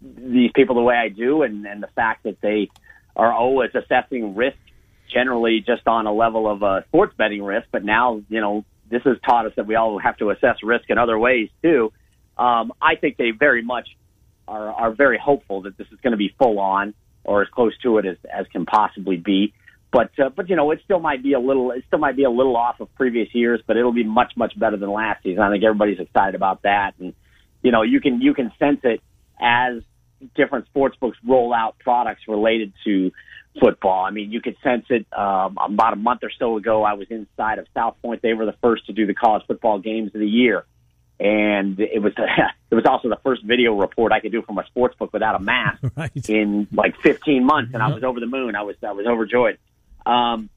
[0.03, 2.68] these people the way I do, and and the fact that they
[3.14, 4.59] are always assessing risk
[5.12, 9.03] generally just on a level of uh, sports betting risk, but now you know this
[9.05, 11.92] has taught us that we all have to assess risk in other ways too.
[12.38, 13.88] Um, I think they very much
[14.46, 16.94] are are very hopeful that this is going to be full on
[17.25, 19.55] or as close to it as as can possibly be.
[19.92, 22.25] But uh, but you know it still might be a little it still might be
[22.25, 25.42] a little off of previous years, but it'll be much much better than last season.
[25.42, 27.14] I think everybody's excited about that and
[27.66, 29.01] you know, you can you can sense it
[29.40, 29.83] as
[30.37, 33.11] different sports books roll out products related to
[33.61, 34.05] football.
[34.05, 35.07] I mean, you could sense it.
[35.12, 38.23] Um, about a month or so ago, I was inside of South Point.
[38.23, 40.64] They were the first to do the college football games of the year,
[41.19, 42.12] and it was
[42.71, 45.35] it was also the first video report I could do from a sports book without
[45.35, 46.29] a mask right.
[46.29, 48.57] in like 15 months, and I was over the moon.
[48.57, 49.59] I was I was overjoyed.
[50.05, 50.51] Um,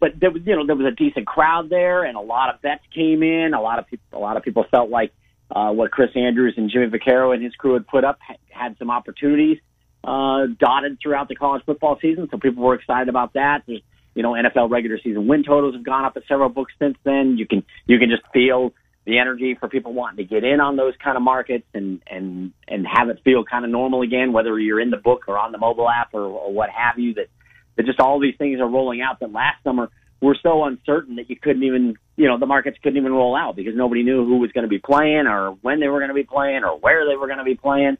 [0.00, 2.60] but there was you know there was a decent crowd there, and a lot of
[2.62, 3.54] bets came in.
[3.54, 5.12] A lot of people a lot of people felt like
[5.50, 8.18] uh, what Chris Andrews and Jimmy Vaccaro and his crew had put up
[8.50, 9.58] had some opportunities
[10.04, 12.28] uh, dotted throughout the college football season.
[12.30, 13.62] So people were excited about that.
[13.66, 13.82] There's,
[14.14, 17.36] you know, NFL regular season win totals have gone up at several books since then.
[17.38, 20.76] You can you can just feel the energy for people wanting to get in on
[20.76, 24.58] those kind of markets and and and have it feel kind of normal again, whether
[24.58, 27.14] you're in the book or on the mobile app or, or what have you.
[27.14, 27.28] That
[27.76, 29.20] that just all these things are rolling out.
[29.20, 29.88] That last summer
[30.20, 33.56] were so uncertain that you couldn't even, you know, the markets couldn't even roll out
[33.56, 36.14] because nobody knew who was going to be playing or when they were going to
[36.14, 37.98] be playing or where they were going to be playing.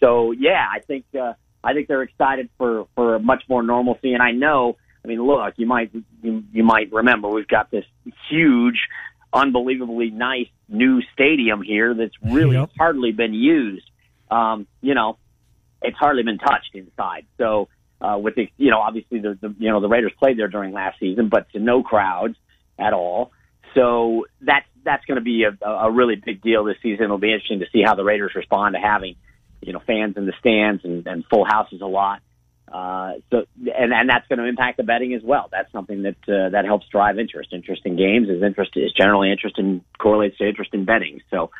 [0.00, 4.12] So yeah, I think uh, I think they're excited for for much more normalcy.
[4.12, 5.90] And I know, I mean, look, you might
[6.22, 7.84] you, you might remember we've got this
[8.30, 8.78] huge,
[9.32, 12.70] unbelievably nice new stadium here that's really Yep.
[12.78, 13.88] hardly been used.
[14.30, 15.18] Um, you know,
[15.82, 17.26] it's hardly been touched inside.
[17.38, 17.68] So
[18.00, 20.72] uh, with the you know obviously the, the you know the Raiders played there during
[20.72, 22.36] last season, but to no crowds
[22.78, 23.32] at all.
[23.74, 27.04] So that's that's going to be a, a really big deal this season.
[27.04, 29.16] It'll be interesting to see how the Raiders respond to having
[29.60, 32.20] you know fans in the stands and, and full houses a lot.
[32.70, 35.48] Uh, so and and that's going to impact the betting as well.
[35.50, 37.52] That's something that uh, that helps drive interest.
[37.52, 41.22] Interest in games is interest is generally interest in correlates to interest in betting.
[41.30, 41.50] So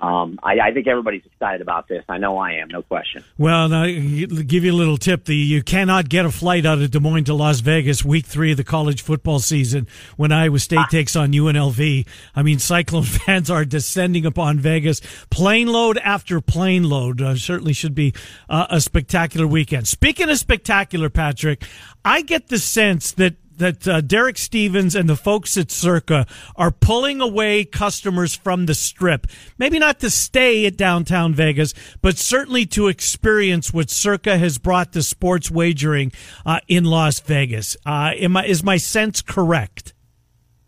[0.00, 2.04] um, I, I think everybody's excited about this.
[2.08, 3.24] I know I am, no question.
[3.36, 5.24] Well, now, give you a little tip.
[5.24, 8.50] The you cannot get a flight out of Des Moines to Las Vegas week three
[8.50, 12.06] of the college football season when Iowa State takes on UNLV.
[12.34, 15.00] I mean, Cyclone fans are descending upon Vegas.
[15.30, 17.20] Plane load after plane load.
[17.20, 18.14] Uh, certainly should be
[18.48, 19.88] uh, a spectacular weekend.
[19.88, 21.64] Speaking of spectacular, Patrick,
[22.04, 26.70] I get the sense that that uh, Derek Stevens and the folks at Circa are
[26.70, 29.26] pulling away customers from the strip.
[29.58, 34.92] Maybe not to stay at downtown Vegas, but certainly to experience what Circa has brought
[34.92, 36.12] to sports wagering
[36.46, 37.76] uh, in Las Vegas.
[37.86, 39.94] Uh, I, is my sense correct?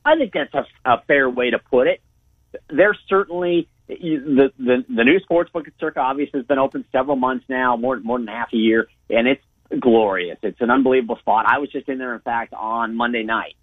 [0.05, 2.01] I think that's a, a fair way to put it.
[2.69, 7.45] There's certainly the, the the new sportsbook at Circa obviously has been open several months
[7.49, 9.43] now, more more than half a year, and it's
[9.79, 10.39] glorious.
[10.43, 11.47] It's an unbelievable spot.
[11.47, 13.57] I was just in there, in fact, on Monday night.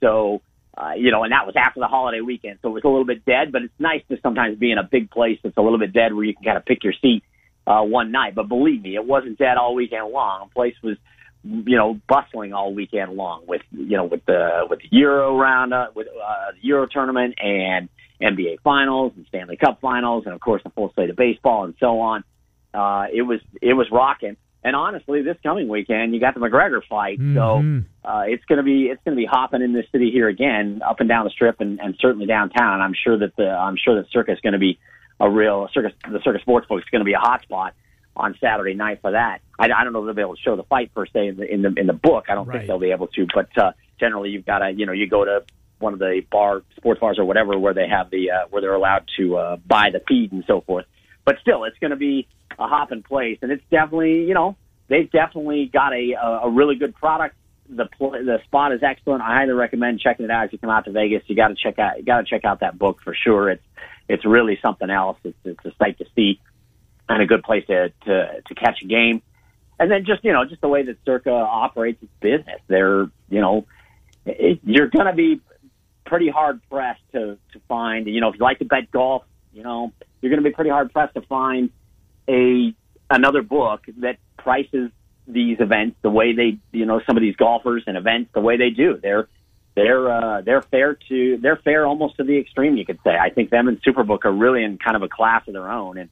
[0.00, 0.42] So,
[0.76, 3.06] uh, you know, and that was after the holiday weekend, so it was a little
[3.06, 3.52] bit dead.
[3.52, 6.12] But it's nice to sometimes be in a big place that's a little bit dead,
[6.12, 7.22] where you can kind of pick your seat
[7.66, 8.34] uh, one night.
[8.34, 10.48] But believe me, it wasn't dead all weekend long.
[10.48, 10.96] The place was
[11.44, 15.74] you know, bustling all weekend long with you know with the with the Euro round,
[15.74, 17.88] uh, with uh, the Euro tournament and
[18.20, 21.74] NBA Finals and Stanley Cup Finals, and of course the full slate of baseball and
[21.78, 22.24] so on.
[22.72, 24.36] Uh, it was it was rocking.
[24.66, 27.34] And honestly, this coming weekend, you got the McGregor fight, Mhm.
[27.34, 30.26] so uh, it's going to be it's going to be hopping in this city here
[30.28, 32.80] again, up and down the strip, and, and certainly downtown.
[32.80, 34.78] I'm sure that the I'm sure that Circa is going to be
[35.20, 35.92] a real circus.
[36.10, 37.74] The Circa Sports folks is going to be a hot spot
[38.16, 39.40] on Saturday night for that.
[39.58, 41.36] I, I don't know if they'll be able to show the fight per se in
[41.36, 42.24] the in the, in the book.
[42.30, 42.58] I don't Right.
[42.58, 45.24] think they'll be able to, but uh, generally you've got to you know you go
[45.26, 45.44] to
[45.78, 48.74] one of the bar sports bars or whatever where they have the uh, where they're
[48.74, 50.86] allowed to uh, buy the feed and so forth.
[51.24, 54.56] But still, it's going to be a hop in place, and it's definitely you know
[54.88, 56.12] they've definitely got a
[56.44, 57.36] a, really good product.
[57.68, 59.22] The the spot is excellent.
[59.22, 60.46] I highly recommend checking it out.
[60.46, 62.44] If you come out to Vegas, you got to check out you got to check
[62.44, 63.50] out that book for sure.
[63.50, 63.62] It's
[64.08, 65.18] it's really something else.
[65.24, 66.40] It's it's a sight to see
[67.08, 69.22] and a good place to to to catch a game.
[69.78, 73.40] And then just you know just the way that Circa operates its business, they're you
[73.40, 73.66] know
[74.26, 75.40] it, you're going to be
[76.04, 79.62] pretty hard pressed to to find you know if you like to bet golf, you
[79.62, 79.92] know
[80.24, 81.68] you're going to be pretty hard pressed to find
[82.26, 82.74] a
[83.10, 84.90] another book that prices
[85.26, 88.56] these events the way they you know some of these golfers and events the way
[88.56, 88.98] they do.
[89.02, 89.28] They're
[89.76, 93.10] they're uh, they're fair to they're fair almost to the extreme you could say.
[93.10, 95.98] I think them and Superbook are really in kind of a class of their own,
[95.98, 96.08] and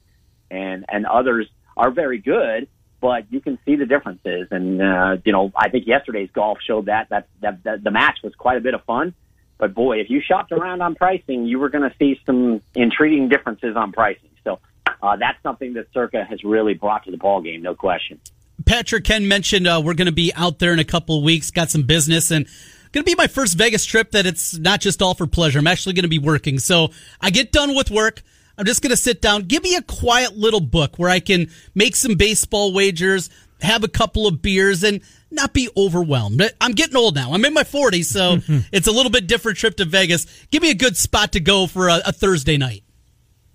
[0.51, 2.67] and and others are very good,
[3.01, 4.47] but you can see the differences.
[4.51, 8.19] And uh, you know, I think yesterday's golf showed that that that, that the match
[8.23, 9.15] was quite a bit of fun.
[9.57, 13.29] But boy, if you shopped around on pricing, you were going to see some intriguing
[13.29, 14.29] differences on pricing.
[14.43, 14.59] So
[15.01, 18.19] uh, that's something that Circa has really brought to the ball game, no question.
[18.65, 21.51] Patrick Ken mentioned uh, we're going to be out there in a couple of weeks.
[21.51, 22.45] Got some business and
[22.91, 24.11] going to be my first Vegas trip.
[24.11, 25.59] That it's not just all for pleasure.
[25.59, 26.59] I'm actually going to be working.
[26.59, 26.89] So
[27.19, 28.21] I get done with work.
[28.57, 29.43] I'm just going to sit down.
[29.43, 33.29] Give me a quiet little book where I can make some baseball wagers,
[33.63, 36.41] have a couple of beers, and not be overwhelmed.
[36.61, 37.33] I'm getting old now.
[37.33, 38.39] I'm in my 40s, so
[38.71, 40.25] it's a little bit different trip to Vegas.
[40.51, 42.83] Give me a good spot to go for a, a Thursday night.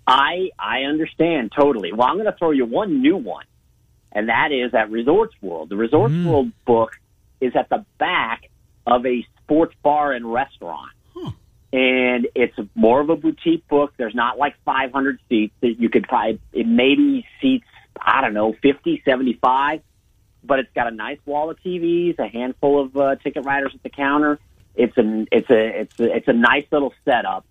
[0.05, 1.93] I I understand totally.
[1.93, 3.45] Well, I'm going to throw you one new one,
[4.11, 5.69] and that is at Resorts World.
[5.69, 6.25] The Resorts mm.
[6.25, 6.91] World book
[7.39, 8.49] is at the back
[8.87, 10.91] of a sports bar and restaurant.
[11.71, 13.93] And it's more of a boutique book.
[13.95, 17.67] There's not like 500 seats that you could probably, it maybe seats,
[18.01, 19.81] I don't know, 50, 75,
[20.43, 23.83] but it's got a nice wall of TVs, a handful of uh, ticket writers at
[23.83, 24.39] the counter.
[24.75, 27.45] It's a, it's a, it's a, it's a nice little setup.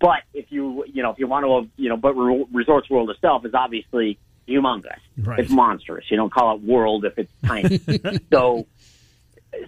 [0.00, 3.10] But if you, you know, if you want to, you know, but Re- Resorts World
[3.10, 4.98] itself is obviously humongous.
[5.18, 5.40] Right.
[5.40, 6.06] It's monstrous.
[6.10, 7.78] You don't call it world if it's tiny.
[8.32, 8.66] so,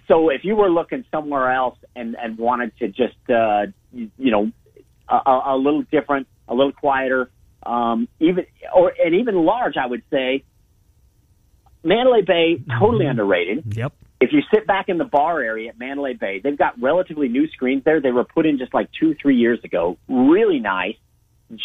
[0.09, 4.31] so if you were looking somewhere else and and wanted to just, uh, you, you
[4.31, 4.51] know,
[5.09, 7.31] a, a a little different, a little quieter,
[7.65, 10.45] um, even or and even large, I would say.
[11.85, 13.92] Mandalay Bay totally underrated Yep.
[14.21, 17.49] if you sit back in the bar area at Mandalay Bay, they've got relatively new
[17.49, 18.01] screens there.
[18.01, 19.99] They were put in just like two, three years ago.
[20.09, 20.97] Really nice.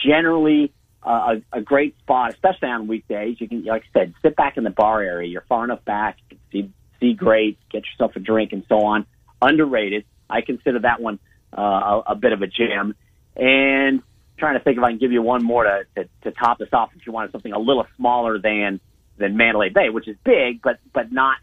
[0.06, 3.40] Generally, uh, a, a great spot, especially on weekdays.
[3.40, 5.30] You can, like I said, sit back in the bar area.
[5.30, 6.18] You're far enough back.
[6.30, 9.06] You can see, see great, get yourself a drink and so on.
[9.42, 10.06] Underrated.
[10.30, 11.20] I consider that one
[11.58, 12.96] uh, a, a bit of a gem.
[13.36, 14.02] And
[14.38, 16.70] trying to think if I can give you one more to, to, to top this
[16.74, 18.80] off if you wanted something a little smaller than
[19.18, 21.38] than Mandalay Bay, which is big, but but not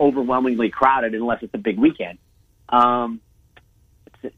[0.00, 2.18] overwhelmingly crowded unless it's a big weekend.
[2.68, 3.20] Um,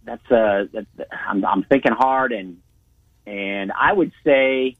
[0.05, 0.87] that's uh, that,
[1.29, 2.59] I'm, I'm thinking hard, and
[3.27, 4.77] and I would say,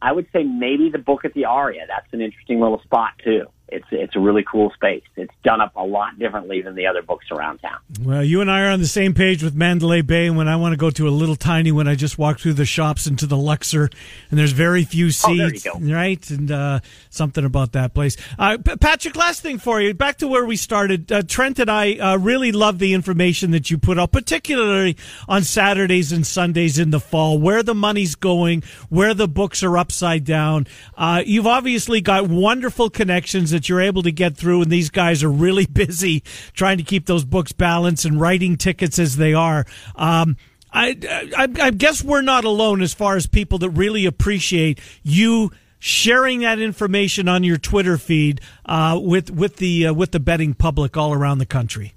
[0.00, 1.86] I would say maybe the book at the Aria.
[1.88, 3.46] That's an interesting little spot too.
[3.74, 5.02] It's it's a really cool space.
[5.16, 7.78] It's done up a lot differently than the other books around town.
[8.02, 10.26] Well, you and I are on the same page with Mandalay Bay.
[10.26, 12.54] And when I want to go to a little tiny one, I just walk through
[12.54, 13.90] the shops into the Luxor,
[14.30, 15.78] and there's very few Oh, there you seats, go.
[15.80, 16.30] right?
[16.30, 18.16] And uh, something about that place.
[18.38, 19.92] Uh, Patrick, last thing for you.
[19.94, 21.10] Back to where we started.
[21.10, 24.96] Uh, Trent and I uh, really love the information that you put out, particularly
[25.28, 29.76] on Saturdays and Sundays in the fall, where the money's going, where the books are
[29.76, 30.66] upside down.
[30.96, 35.22] Uh, you've obviously got wonderful connections that you're able to get through, and these guys
[35.22, 36.22] are really busy
[36.52, 39.64] trying to keep those books balanced and writing tickets as they are.
[39.96, 40.36] Um,
[40.72, 40.96] I,
[41.36, 46.40] I, I guess we're not alone as far as people that really appreciate you sharing
[46.40, 50.96] that information on your Twitter feed uh, with with the uh, with the betting public
[50.96, 51.94] all around the country.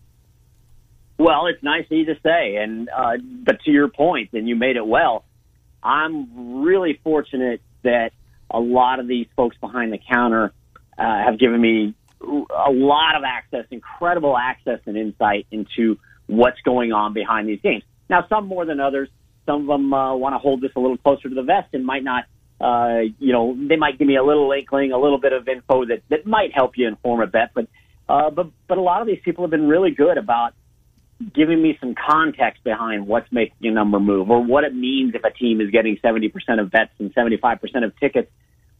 [1.18, 4.56] Well, it's nice of you to say, and uh, but to your point, and you
[4.56, 5.24] made it well.
[5.82, 8.12] I'm really fortunate that
[8.52, 10.52] a lot of these folks behind the counter
[10.98, 16.92] uh, have given me a lot of access, incredible access and insight into what's going
[16.92, 17.84] on behind these games.
[18.10, 19.10] Now, some more than others.
[19.46, 21.86] Some of them uh, want to hold this a little closer to the vest and
[21.86, 22.26] might not.
[22.60, 25.86] Uh, you know, they might give me a little inkling, a little bit of info
[25.86, 27.68] that that might help you inform a bet, but
[28.10, 30.54] Uh, but but a lot of these people have been really good about
[31.34, 35.24] giving me some context behind what's making a number move or what it means if
[35.24, 38.30] a team is getting 70% of bets and 75% of tickets.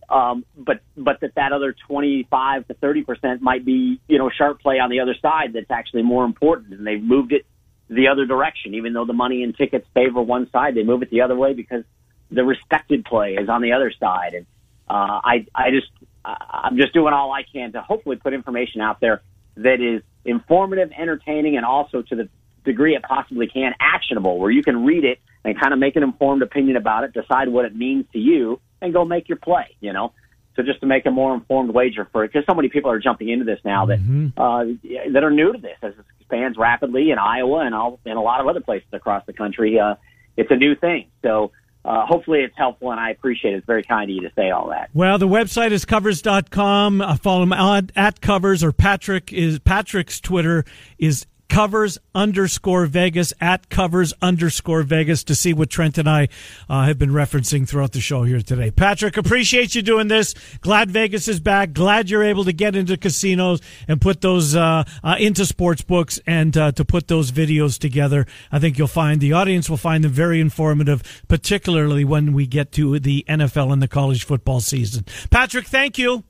[0.10, 4.62] Um, but but that that other 25 to 30 percent might be you know sharp
[4.62, 7.46] play on the other side that's actually more important, and they've moved it
[7.90, 8.76] the other direction.
[8.76, 11.54] Even though the money and tickets favor one side, they move it the other way
[11.54, 11.84] because
[12.32, 14.34] the respected play is on the other side.
[14.34, 14.46] And
[14.90, 15.88] uh, I I just
[16.24, 19.22] I'm just doing all I can to hopefully put information out there
[19.58, 22.30] that is informative, entertaining, and also to the
[22.64, 26.04] degree it possibly can actionable, where you can read it and kind of make an
[26.04, 29.76] informed opinion about it, decide what it means to you, and go make your play.
[29.80, 30.14] You know.
[30.56, 33.00] So just to make a more informed wager for it, because so many people are
[33.00, 34.00] jumping into this now that
[34.38, 34.66] uh,
[35.14, 38.22] that are new to this as it expands rapidly in Iowa and all and a
[38.22, 39.80] lot of other places across the country.
[39.80, 39.96] Uh,
[40.36, 41.52] it's a new thing, so
[41.86, 43.58] uh, hopefully it's helpful, and I appreciate it.
[43.58, 44.90] It's very kind of you to say all that.
[44.94, 47.02] Well, the website is covers.com.
[47.02, 50.66] Uh, follow him at, at covers or Patrick is Patrick's Twitter
[50.98, 56.28] is covers underscore Vegas at covers underscore Vegas to see what Trent and I
[56.70, 58.72] uh, have been referencing throughout the show here today.
[58.72, 60.34] Patrick, appreciate you doing this.
[60.62, 61.74] Glad Vegas is back.
[61.74, 66.20] Glad you're able to get into casinos and put those uh, uh, into sports books
[66.28, 68.26] and uh, to put those videos together.
[68.52, 72.72] I think you'll find the audience will find them very informative, particularly when we get
[72.74, 75.06] to the NFL and the college football season.
[75.30, 76.24] Patrick, thank you.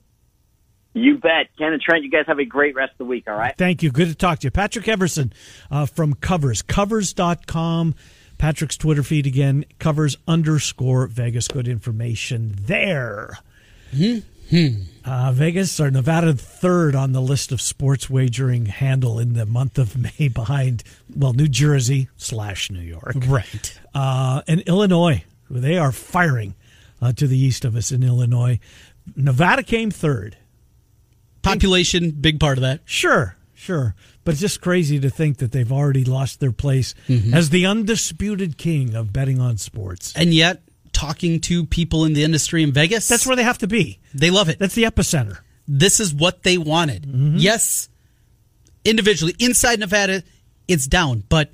[0.94, 1.48] You bet.
[1.58, 3.54] Ken and Trent, you guys have a great rest of the week, all right?
[3.56, 3.90] Thank you.
[3.90, 4.50] Good to talk to you.
[4.50, 5.32] Patrick Everson
[5.70, 7.94] uh, from Covers, covers.com.
[8.38, 11.48] Patrick's Twitter feed again, covers underscore Vegas.
[11.48, 13.38] Good information there.
[15.04, 19.78] Uh, Vegas or Nevada third on the list of sports wagering handle in the month
[19.78, 20.82] of May behind,
[21.14, 23.16] well, New Jersey slash New York.
[23.26, 23.78] Right.
[23.94, 25.24] Uh, and Illinois.
[25.50, 26.54] They are firing
[27.02, 28.58] uh, to the east of us in Illinois.
[29.16, 30.36] Nevada came third.
[31.42, 32.80] Population, big part of that.
[32.84, 33.94] Sure, sure.
[34.24, 37.32] But it's just crazy to think that they've already lost their place mm-hmm.
[37.32, 40.12] as the undisputed king of betting on sports.
[40.16, 40.62] And yet,
[40.92, 44.00] talking to people in the industry in Vegas, That's where they have to be.
[44.14, 44.58] they love it.
[44.58, 45.38] That's the epicenter.
[45.66, 47.02] This is what they wanted.
[47.04, 47.36] Mm-hmm.
[47.38, 47.88] Yes,
[48.84, 50.22] individually, inside Nevada,
[50.66, 51.52] it's down, but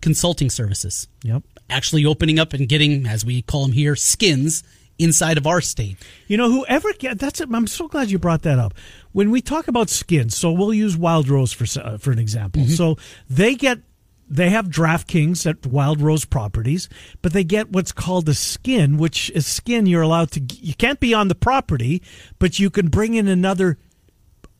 [0.00, 1.42] consulting services Yep.
[1.68, 4.62] actually opening up and getting, as we call them here, skins
[4.98, 5.96] inside of our state.
[6.26, 7.48] You know, whoever get that's it.
[7.52, 8.74] I'm so glad you brought that up.
[9.12, 12.64] When we talk about skins, so we'll use Wild Rose for uh, for an example.
[12.66, 12.96] So
[13.28, 13.80] they get
[14.28, 16.88] they have DraftKings at Wild Rose properties,
[17.22, 20.98] but they get what's called a skin, which is skin you're allowed to you can't
[21.00, 22.02] be on the property,
[22.38, 23.78] but you can bring in another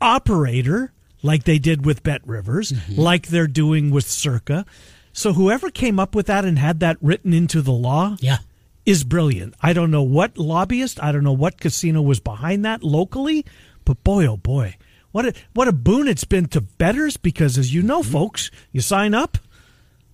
[0.01, 4.65] operator like they did with BetRivers, like they're doing with Circa.
[5.13, 8.39] So whoever came up with that and had that written into the law, Yeah.
[8.87, 9.55] Is brilliant.
[9.61, 13.45] I don't know what lobbyist, I don't know what casino was behind that locally,
[13.85, 14.77] but boy, oh boy,
[15.13, 18.13] what a what a boon it's been to betters because, as you know, mm-hmm.
[18.13, 19.39] folks, you sign up,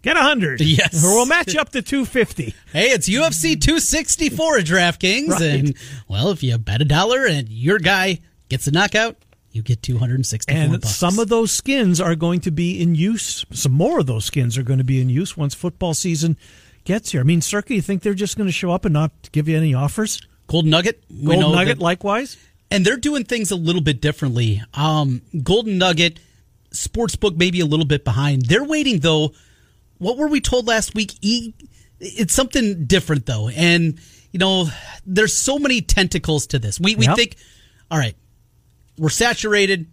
[0.02, 1.04] get a hundred, Yes.
[1.04, 2.54] or we'll match up to two fifty.
[2.72, 5.28] Hey, it's UFC 264 at DraftKings.
[5.28, 5.42] Right.
[5.42, 5.76] And,
[6.08, 9.16] well, if you bet a dollar and your guy gets a knockout,
[9.50, 10.96] you get 264 And bucks.
[10.96, 13.44] some of those skins are going to be in use.
[13.52, 16.38] Some more of those skins are going to be in use once football season
[16.84, 17.20] gets here.
[17.20, 19.56] I mean, Circa, you think they're just going to show up and not give you
[19.56, 20.20] any offers?
[20.46, 21.02] Gold Nugget.
[21.24, 22.36] Gold Nugget, that- likewise.
[22.70, 24.62] and they're doing things a little bit differently.
[24.74, 26.18] Um, Golden Nugget,
[26.72, 28.46] Sportsbook, maybe a little bit behind.
[28.46, 29.32] They're waiting though.
[29.98, 31.12] What were we told last week?
[31.20, 31.52] E,
[32.00, 33.98] it's something different though, and
[34.32, 34.66] you know,
[35.06, 36.80] there's so many tentacles to this.
[36.80, 37.16] We we Yep.
[37.16, 37.36] think,
[37.90, 38.16] all right,
[38.98, 39.86] we're saturated.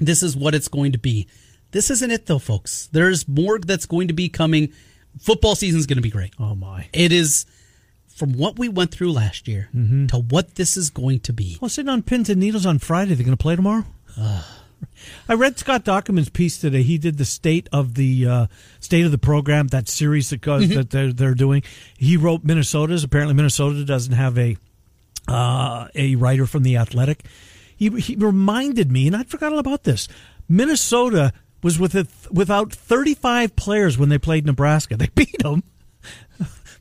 [0.00, 1.28] This is what it's going to be.
[1.70, 2.88] This isn't it though, folks.
[2.90, 4.72] There's more that's going to be coming.
[5.20, 6.32] Football season is going to be great.
[6.38, 6.88] Oh my!
[6.92, 7.46] It is
[8.14, 10.06] from what we went through last year Mm-hmm.
[10.06, 11.58] to what this is going to be.
[11.60, 13.14] Well, sitting on pins and needles on Friday.
[13.14, 13.84] They're going to play tomorrow.
[15.28, 16.82] I read Scott Dochterman's piece today.
[16.82, 18.46] He did the state of the uh,
[18.80, 21.62] state of the program, that series that goes that they're, they're doing.
[21.98, 23.02] He wrote Minnesota's.
[23.02, 24.56] Apparently, Minnesota doesn't have a
[25.26, 27.24] uh, a writer from the Athletic.
[27.76, 30.06] He he reminded me, and I'd forgotten about this.
[30.48, 31.32] Minnesota
[31.64, 34.96] was with it, without 35 players when they played Nebraska.
[34.98, 35.64] They beat them.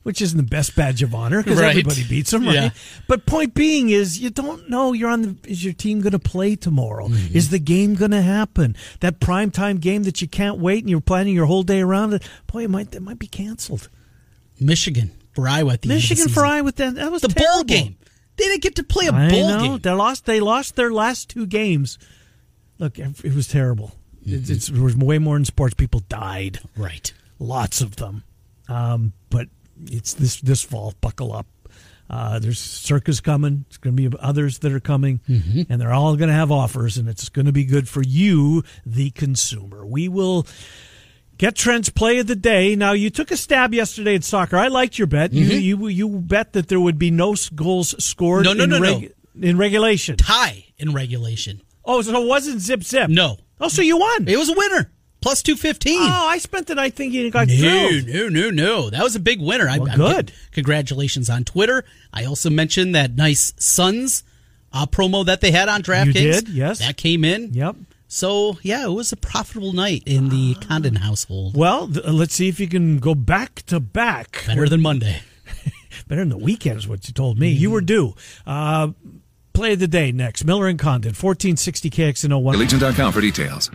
[0.03, 1.69] Which isn't the best badge of honor because Right.
[1.69, 2.55] everybody beats them, right?
[2.55, 2.69] Yeah.
[3.07, 6.19] But point being is you don't know you're on the is your team going to
[6.19, 7.07] play tomorrow?
[7.07, 7.37] Mm-hmm.
[7.37, 8.75] Is the game going to happen?
[8.99, 12.13] That prime time game that you can't wait and you're planning your whole day around
[12.13, 12.29] it.
[12.51, 13.87] Boy, it might it might be canceled.
[14.59, 17.29] Michigan for Iowa at the end of the Michigan for Iowa that that was the
[17.29, 17.53] terrible.
[17.59, 17.95] bowl game.
[18.35, 19.77] They didn't get to play a I bowl know game.
[19.79, 20.25] they lost.
[20.25, 21.97] They lost their last two games.
[22.77, 23.93] Look, it was terrible.
[24.25, 25.73] It's, it's, there was way more in sports.
[25.73, 26.59] People died.
[26.77, 27.13] Right.
[27.39, 28.23] lots of them.
[28.69, 29.47] Um, but
[29.85, 30.93] it's this this fall.
[31.01, 31.47] Buckle up.
[32.09, 33.65] Uh, there's Circa coming.
[33.67, 36.97] It's going to be others that are coming, and they're all going to have offers,
[36.97, 39.85] and it's going to be good for you, the consumer.
[39.85, 40.45] We will
[41.37, 42.75] get Trent's play of the day.
[42.75, 44.57] Now, you took a stab yesterday at soccer.
[44.57, 45.33] I liked your bet.
[45.33, 48.45] You you you bet that there would be no goals scored.
[48.45, 49.01] No, no, in no, no.
[49.41, 50.15] In regulation.
[50.17, 51.61] Tie in regulation.
[51.83, 53.09] Oh, so it wasn't zip zip.
[53.09, 53.37] No.
[53.63, 54.27] Oh, so you won.
[54.27, 54.91] It was a winner.
[55.21, 55.99] Plus 215.
[56.01, 58.07] Oh, I spent the night thinking you got No, drilled.
[58.07, 58.89] no, no, no.
[58.89, 59.69] That was a big winner.
[59.69, 60.33] I, Well, I'm good.
[60.51, 61.85] Congratulations on Twitter.
[62.11, 64.23] I also mentioned that nice Suns
[64.73, 66.13] uh, promo that they had on DraftKings.
[66.13, 66.79] did, yes.
[66.79, 67.53] That came in.
[67.53, 67.77] Yep.
[68.09, 71.55] So, yeah, it was a profitable night in the Condon household.
[71.55, 74.43] Well, th- let's see if you can go back to back.
[74.45, 75.21] Better than Monday.
[76.07, 77.49] Better than the weekend is what you told me.
[77.49, 78.13] You were due.
[78.45, 78.89] Uh,
[79.53, 80.43] play of the day next.
[80.43, 82.55] Miller and Condon, 1460 KXNO1.
[82.55, 83.69] Allegiant.com for details.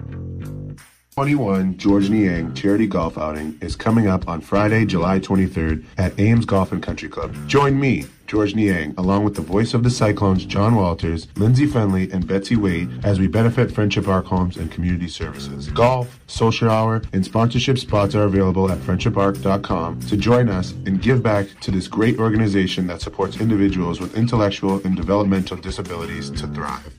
[1.19, 6.45] 21 Georges Niang charity golf outing is coming up on Friday, July 23rd at Ames
[6.45, 7.35] Golf and Country Club.
[7.49, 12.13] Join me, Georges Niang, along with the voice of the Cyclones, John Walters, Lindsay Fenley,
[12.13, 15.69] and Betsy Wade, as we benefit Friendship Ark Homes and Community Services.
[15.69, 21.23] Golf, social hour, and sponsorship spots are available at friendshipark.com to join us and give
[21.23, 26.95] back to this great organization that supports individuals with intellectual and developmental disabilities to thrive.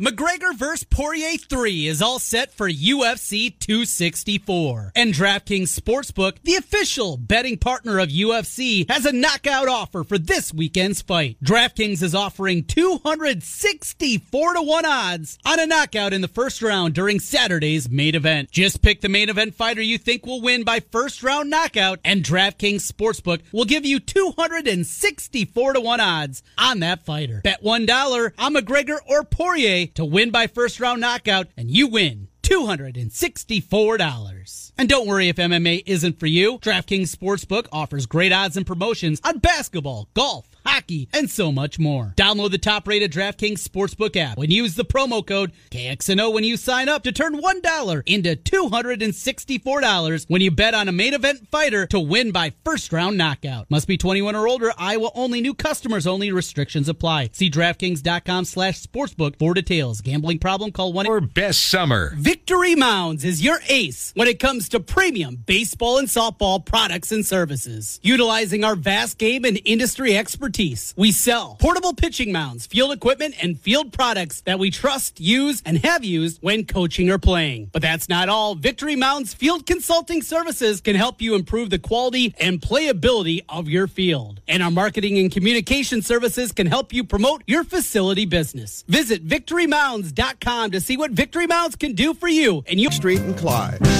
[0.00, 0.84] McGregor vs.
[0.84, 4.92] Poirier 3 is all set for UFC 264.
[4.96, 10.54] And DraftKings Sportsbook, the official betting partner of UFC, has a knockout offer for this
[10.54, 11.36] weekend's fight.
[11.44, 17.20] DraftKings is offering 264 to 1 odds on a knockout in the first round during
[17.20, 18.50] Saturday's main event.
[18.50, 22.24] Just pick the main event fighter you think will win by first round knockout, and
[22.24, 27.42] DraftKings Sportsbook will give you 264 to 1 odds on that fighter.
[27.44, 32.28] Bet $1 on McGregor or Poirier to win by first round knockout, and you win.
[32.42, 34.39] $264.
[34.78, 36.58] And don't worry if MMA isn't for you.
[36.58, 42.14] DraftKings Sportsbook offers great odds and promotions on basketball, golf, hockey, and so much more.
[42.16, 46.56] Download the top rated DraftKings Sportsbook app and use the promo code KXNO when you
[46.56, 51.86] sign up to turn $1 into $264 when you bet on a main event fighter
[51.86, 53.70] to win by first round knockout.
[53.70, 57.30] Must be 21 or older, Iowa only, new customers only, restrictions apply.
[57.32, 60.00] See DraftKings.com slash sportsbook for details.
[60.00, 62.12] Gambling problem, call 1 Or best summer.
[62.16, 67.24] Victory Mounds is your ace when it comes to premium baseball and softball products and
[67.24, 68.00] services.
[68.02, 73.60] Utilizing our vast game and industry expertise, we sell portable pitching mounds, field equipment, and
[73.60, 77.70] field products that we trust, use, and have used when coaching or playing.
[77.72, 78.54] But that's not all.
[78.54, 83.86] Victory Mounds Field Consulting Services can help you improve the quality and playability of your
[83.86, 84.40] field.
[84.48, 88.84] And our marketing and communication services can help you promote your facility business.
[88.88, 92.90] Visit victorymounds.com to see what Victory Mounds can do for you and you.
[92.90, 93.99] Street and Clyde.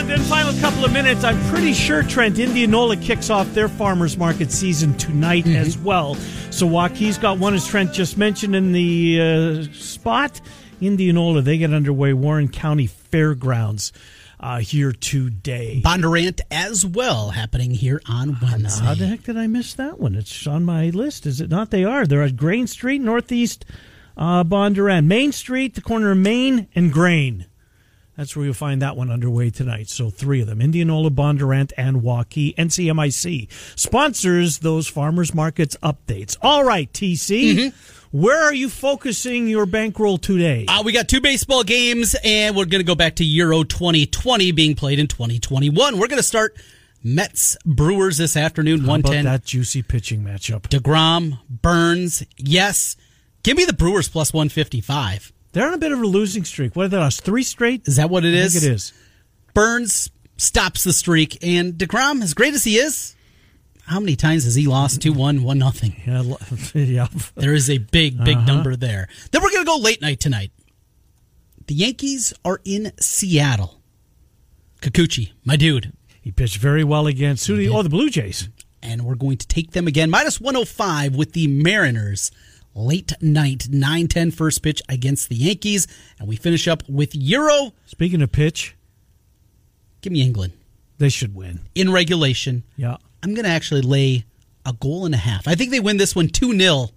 [0.00, 1.24] And Condon, final couple of minutes.
[1.24, 6.14] I'm pretty sure Trent Indianola kicks off their farmers market season tonight as well.
[6.50, 10.40] So Waukees got one, as Trent just mentioned, in the uh, spot.
[10.80, 12.14] Indianola, they get underway.
[12.14, 13.92] Warren County Fairgrounds
[14.38, 15.82] uh, here today.
[15.84, 18.84] Bondurant as well happening here on Wednesday.
[18.84, 20.14] How the heck did I miss that one?
[20.14, 21.70] It's on my list, is it not?
[21.70, 22.06] They are.
[22.06, 23.66] They're at Grain Street, Northeast
[24.16, 25.04] uh, Bondurant.
[25.04, 27.46] Main Street, the corner of Main and Grain.
[28.20, 29.88] That's where you'll find that one underway tonight.
[29.88, 32.54] So three of them: Indianola, Bondurant, and Waukee.
[32.54, 33.48] NCMIC
[33.80, 36.36] sponsors those farmers markets updates.
[36.42, 37.72] All right, TC,
[38.10, 40.66] where are you focusing your bankroll today?
[40.68, 44.52] Uh, we got two baseball games, and we're going to go back to Euro 2020
[44.52, 45.98] being played in 2021.
[45.98, 46.54] We're going to start
[47.02, 49.24] Mets Brewers this afternoon, about 110.
[49.24, 50.64] that juicy pitching matchup?
[50.68, 52.96] DeGrom, Burnes, yes.
[53.44, 55.32] Give me the Brewers plus 155.
[55.52, 56.76] They're on a bit of a losing streak.
[56.76, 57.22] What are they lost?
[57.22, 57.86] Three straight?
[57.88, 58.52] Is that what it I is?
[58.54, 58.92] think it is.
[59.54, 63.16] Burnes stops the streak, and DeGrom, as great as he is,
[63.86, 65.96] how many times has he lost 2 1, 1 nothing?
[66.06, 66.22] Yeah,
[66.74, 67.08] yeah.
[67.34, 68.46] There is a big, big Uh-huh.
[68.46, 69.08] number there.
[69.32, 70.52] Then we're going to go late night tonight.
[71.66, 73.80] The Yankees are in Seattle.
[74.80, 75.92] Kikuchi, my dude.
[76.22, 77.56] He pitched very well against who?
[77.56, 78.48] you- Oh, the Blue Jays.
[78.82, 80.08] And we're going to take them again.
[80.10, 82.30] Minus 105 with the Mariners.
[82.74, 85.86] Late night, 9 10 first pitch against the Yankees.
[86.18, 87.72] And we finish up with Euro.
[87.86, 88.76] Speaking of pitch,
[90.02, 90.52] Give me England.
[90.98, 91.60] they should win.
[91.74, 92.62] In regulation.
[92.76, 92.96] Yeah.
[93.22, 94.24] I'm going to actually lay
[94.64, 95.46] a goal and a half.
[95.48, 96.88] I think they win this one 2 0.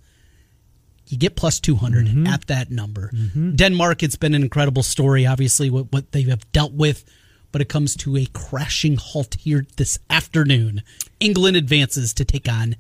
[1.08, 2.28] You get plus 200 Mm-hmm.
[2.28, 3.12] at that number.
[3.56, 7.04] Denmark, it's been an incredible story, obviously, what, what they have dealt with,
[7.52, 10.82] but it comes to a crashing halt here this afternoon.
[11.20, 12.76] England advances to take on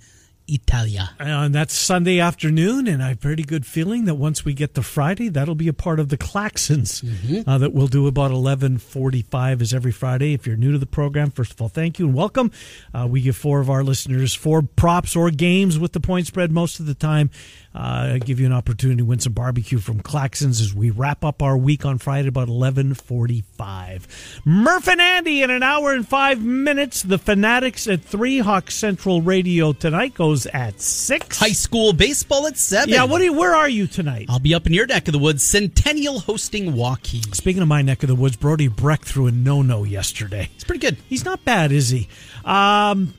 [0.47, 1.11] Italia.
[1.19, 4.75] And that's Sunday afternoon, and I have a pretty good feeling that once we get
[4.75, 7.03] to Friday, that'll be a part of the Claxons
[7.47, 10.33] uh, that we'll do about eleven forty-five as every Friday.
[10.33, 12.51] If you're new to the program, first of all, thank you and welcome.
[12.93, 16.51] Uh, we give four of our listeners four props or games with the point spread
[16.51, 17.29] most of the time.
[17.75, 21.41] Uh, give you an opportunity to win some barbecue from Claxons as we wrap up
[21.41, 24.41] our week on Friday about eleven forty-five.
[24.45, 27.01] Murph and Andy in an hour and five minutes.
[27.01, 28.39] The Fanatics at three.
[28.39, 31.39] Hawk Central Radio tonight goes at six.
[31.39, 32.89] High school baseball at seven.
[32.89, 33.21] Yeah, what?
[33.21, 34.27] Are you, where are you tonight?
[34.29, 35.41] I'll be up in your neck of the woods.
[35.41, 37.33] Centennial hosting Waukee.
[37.33, 40.49] Speaking of my neck of the woods, Brody Brecht threw a no-no yesterday.
[40.55, 40.97] It's pretty good.
[41.09, 42.07] He's not bad, is he?
[42.45, 43.13] Um,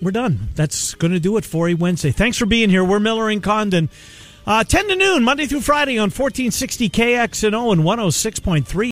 [0.00, 0.48] we're done.
[0.54, 2.10] That's going to do it for you Wednesday.
[2.10, 2.84] Thanks for being here.
[2.84, 3.88] We're Miller and Condon.
[4.46, 8.86] Uh, 10 to noon, Monday through Friday on 1460 KXNO and 106.3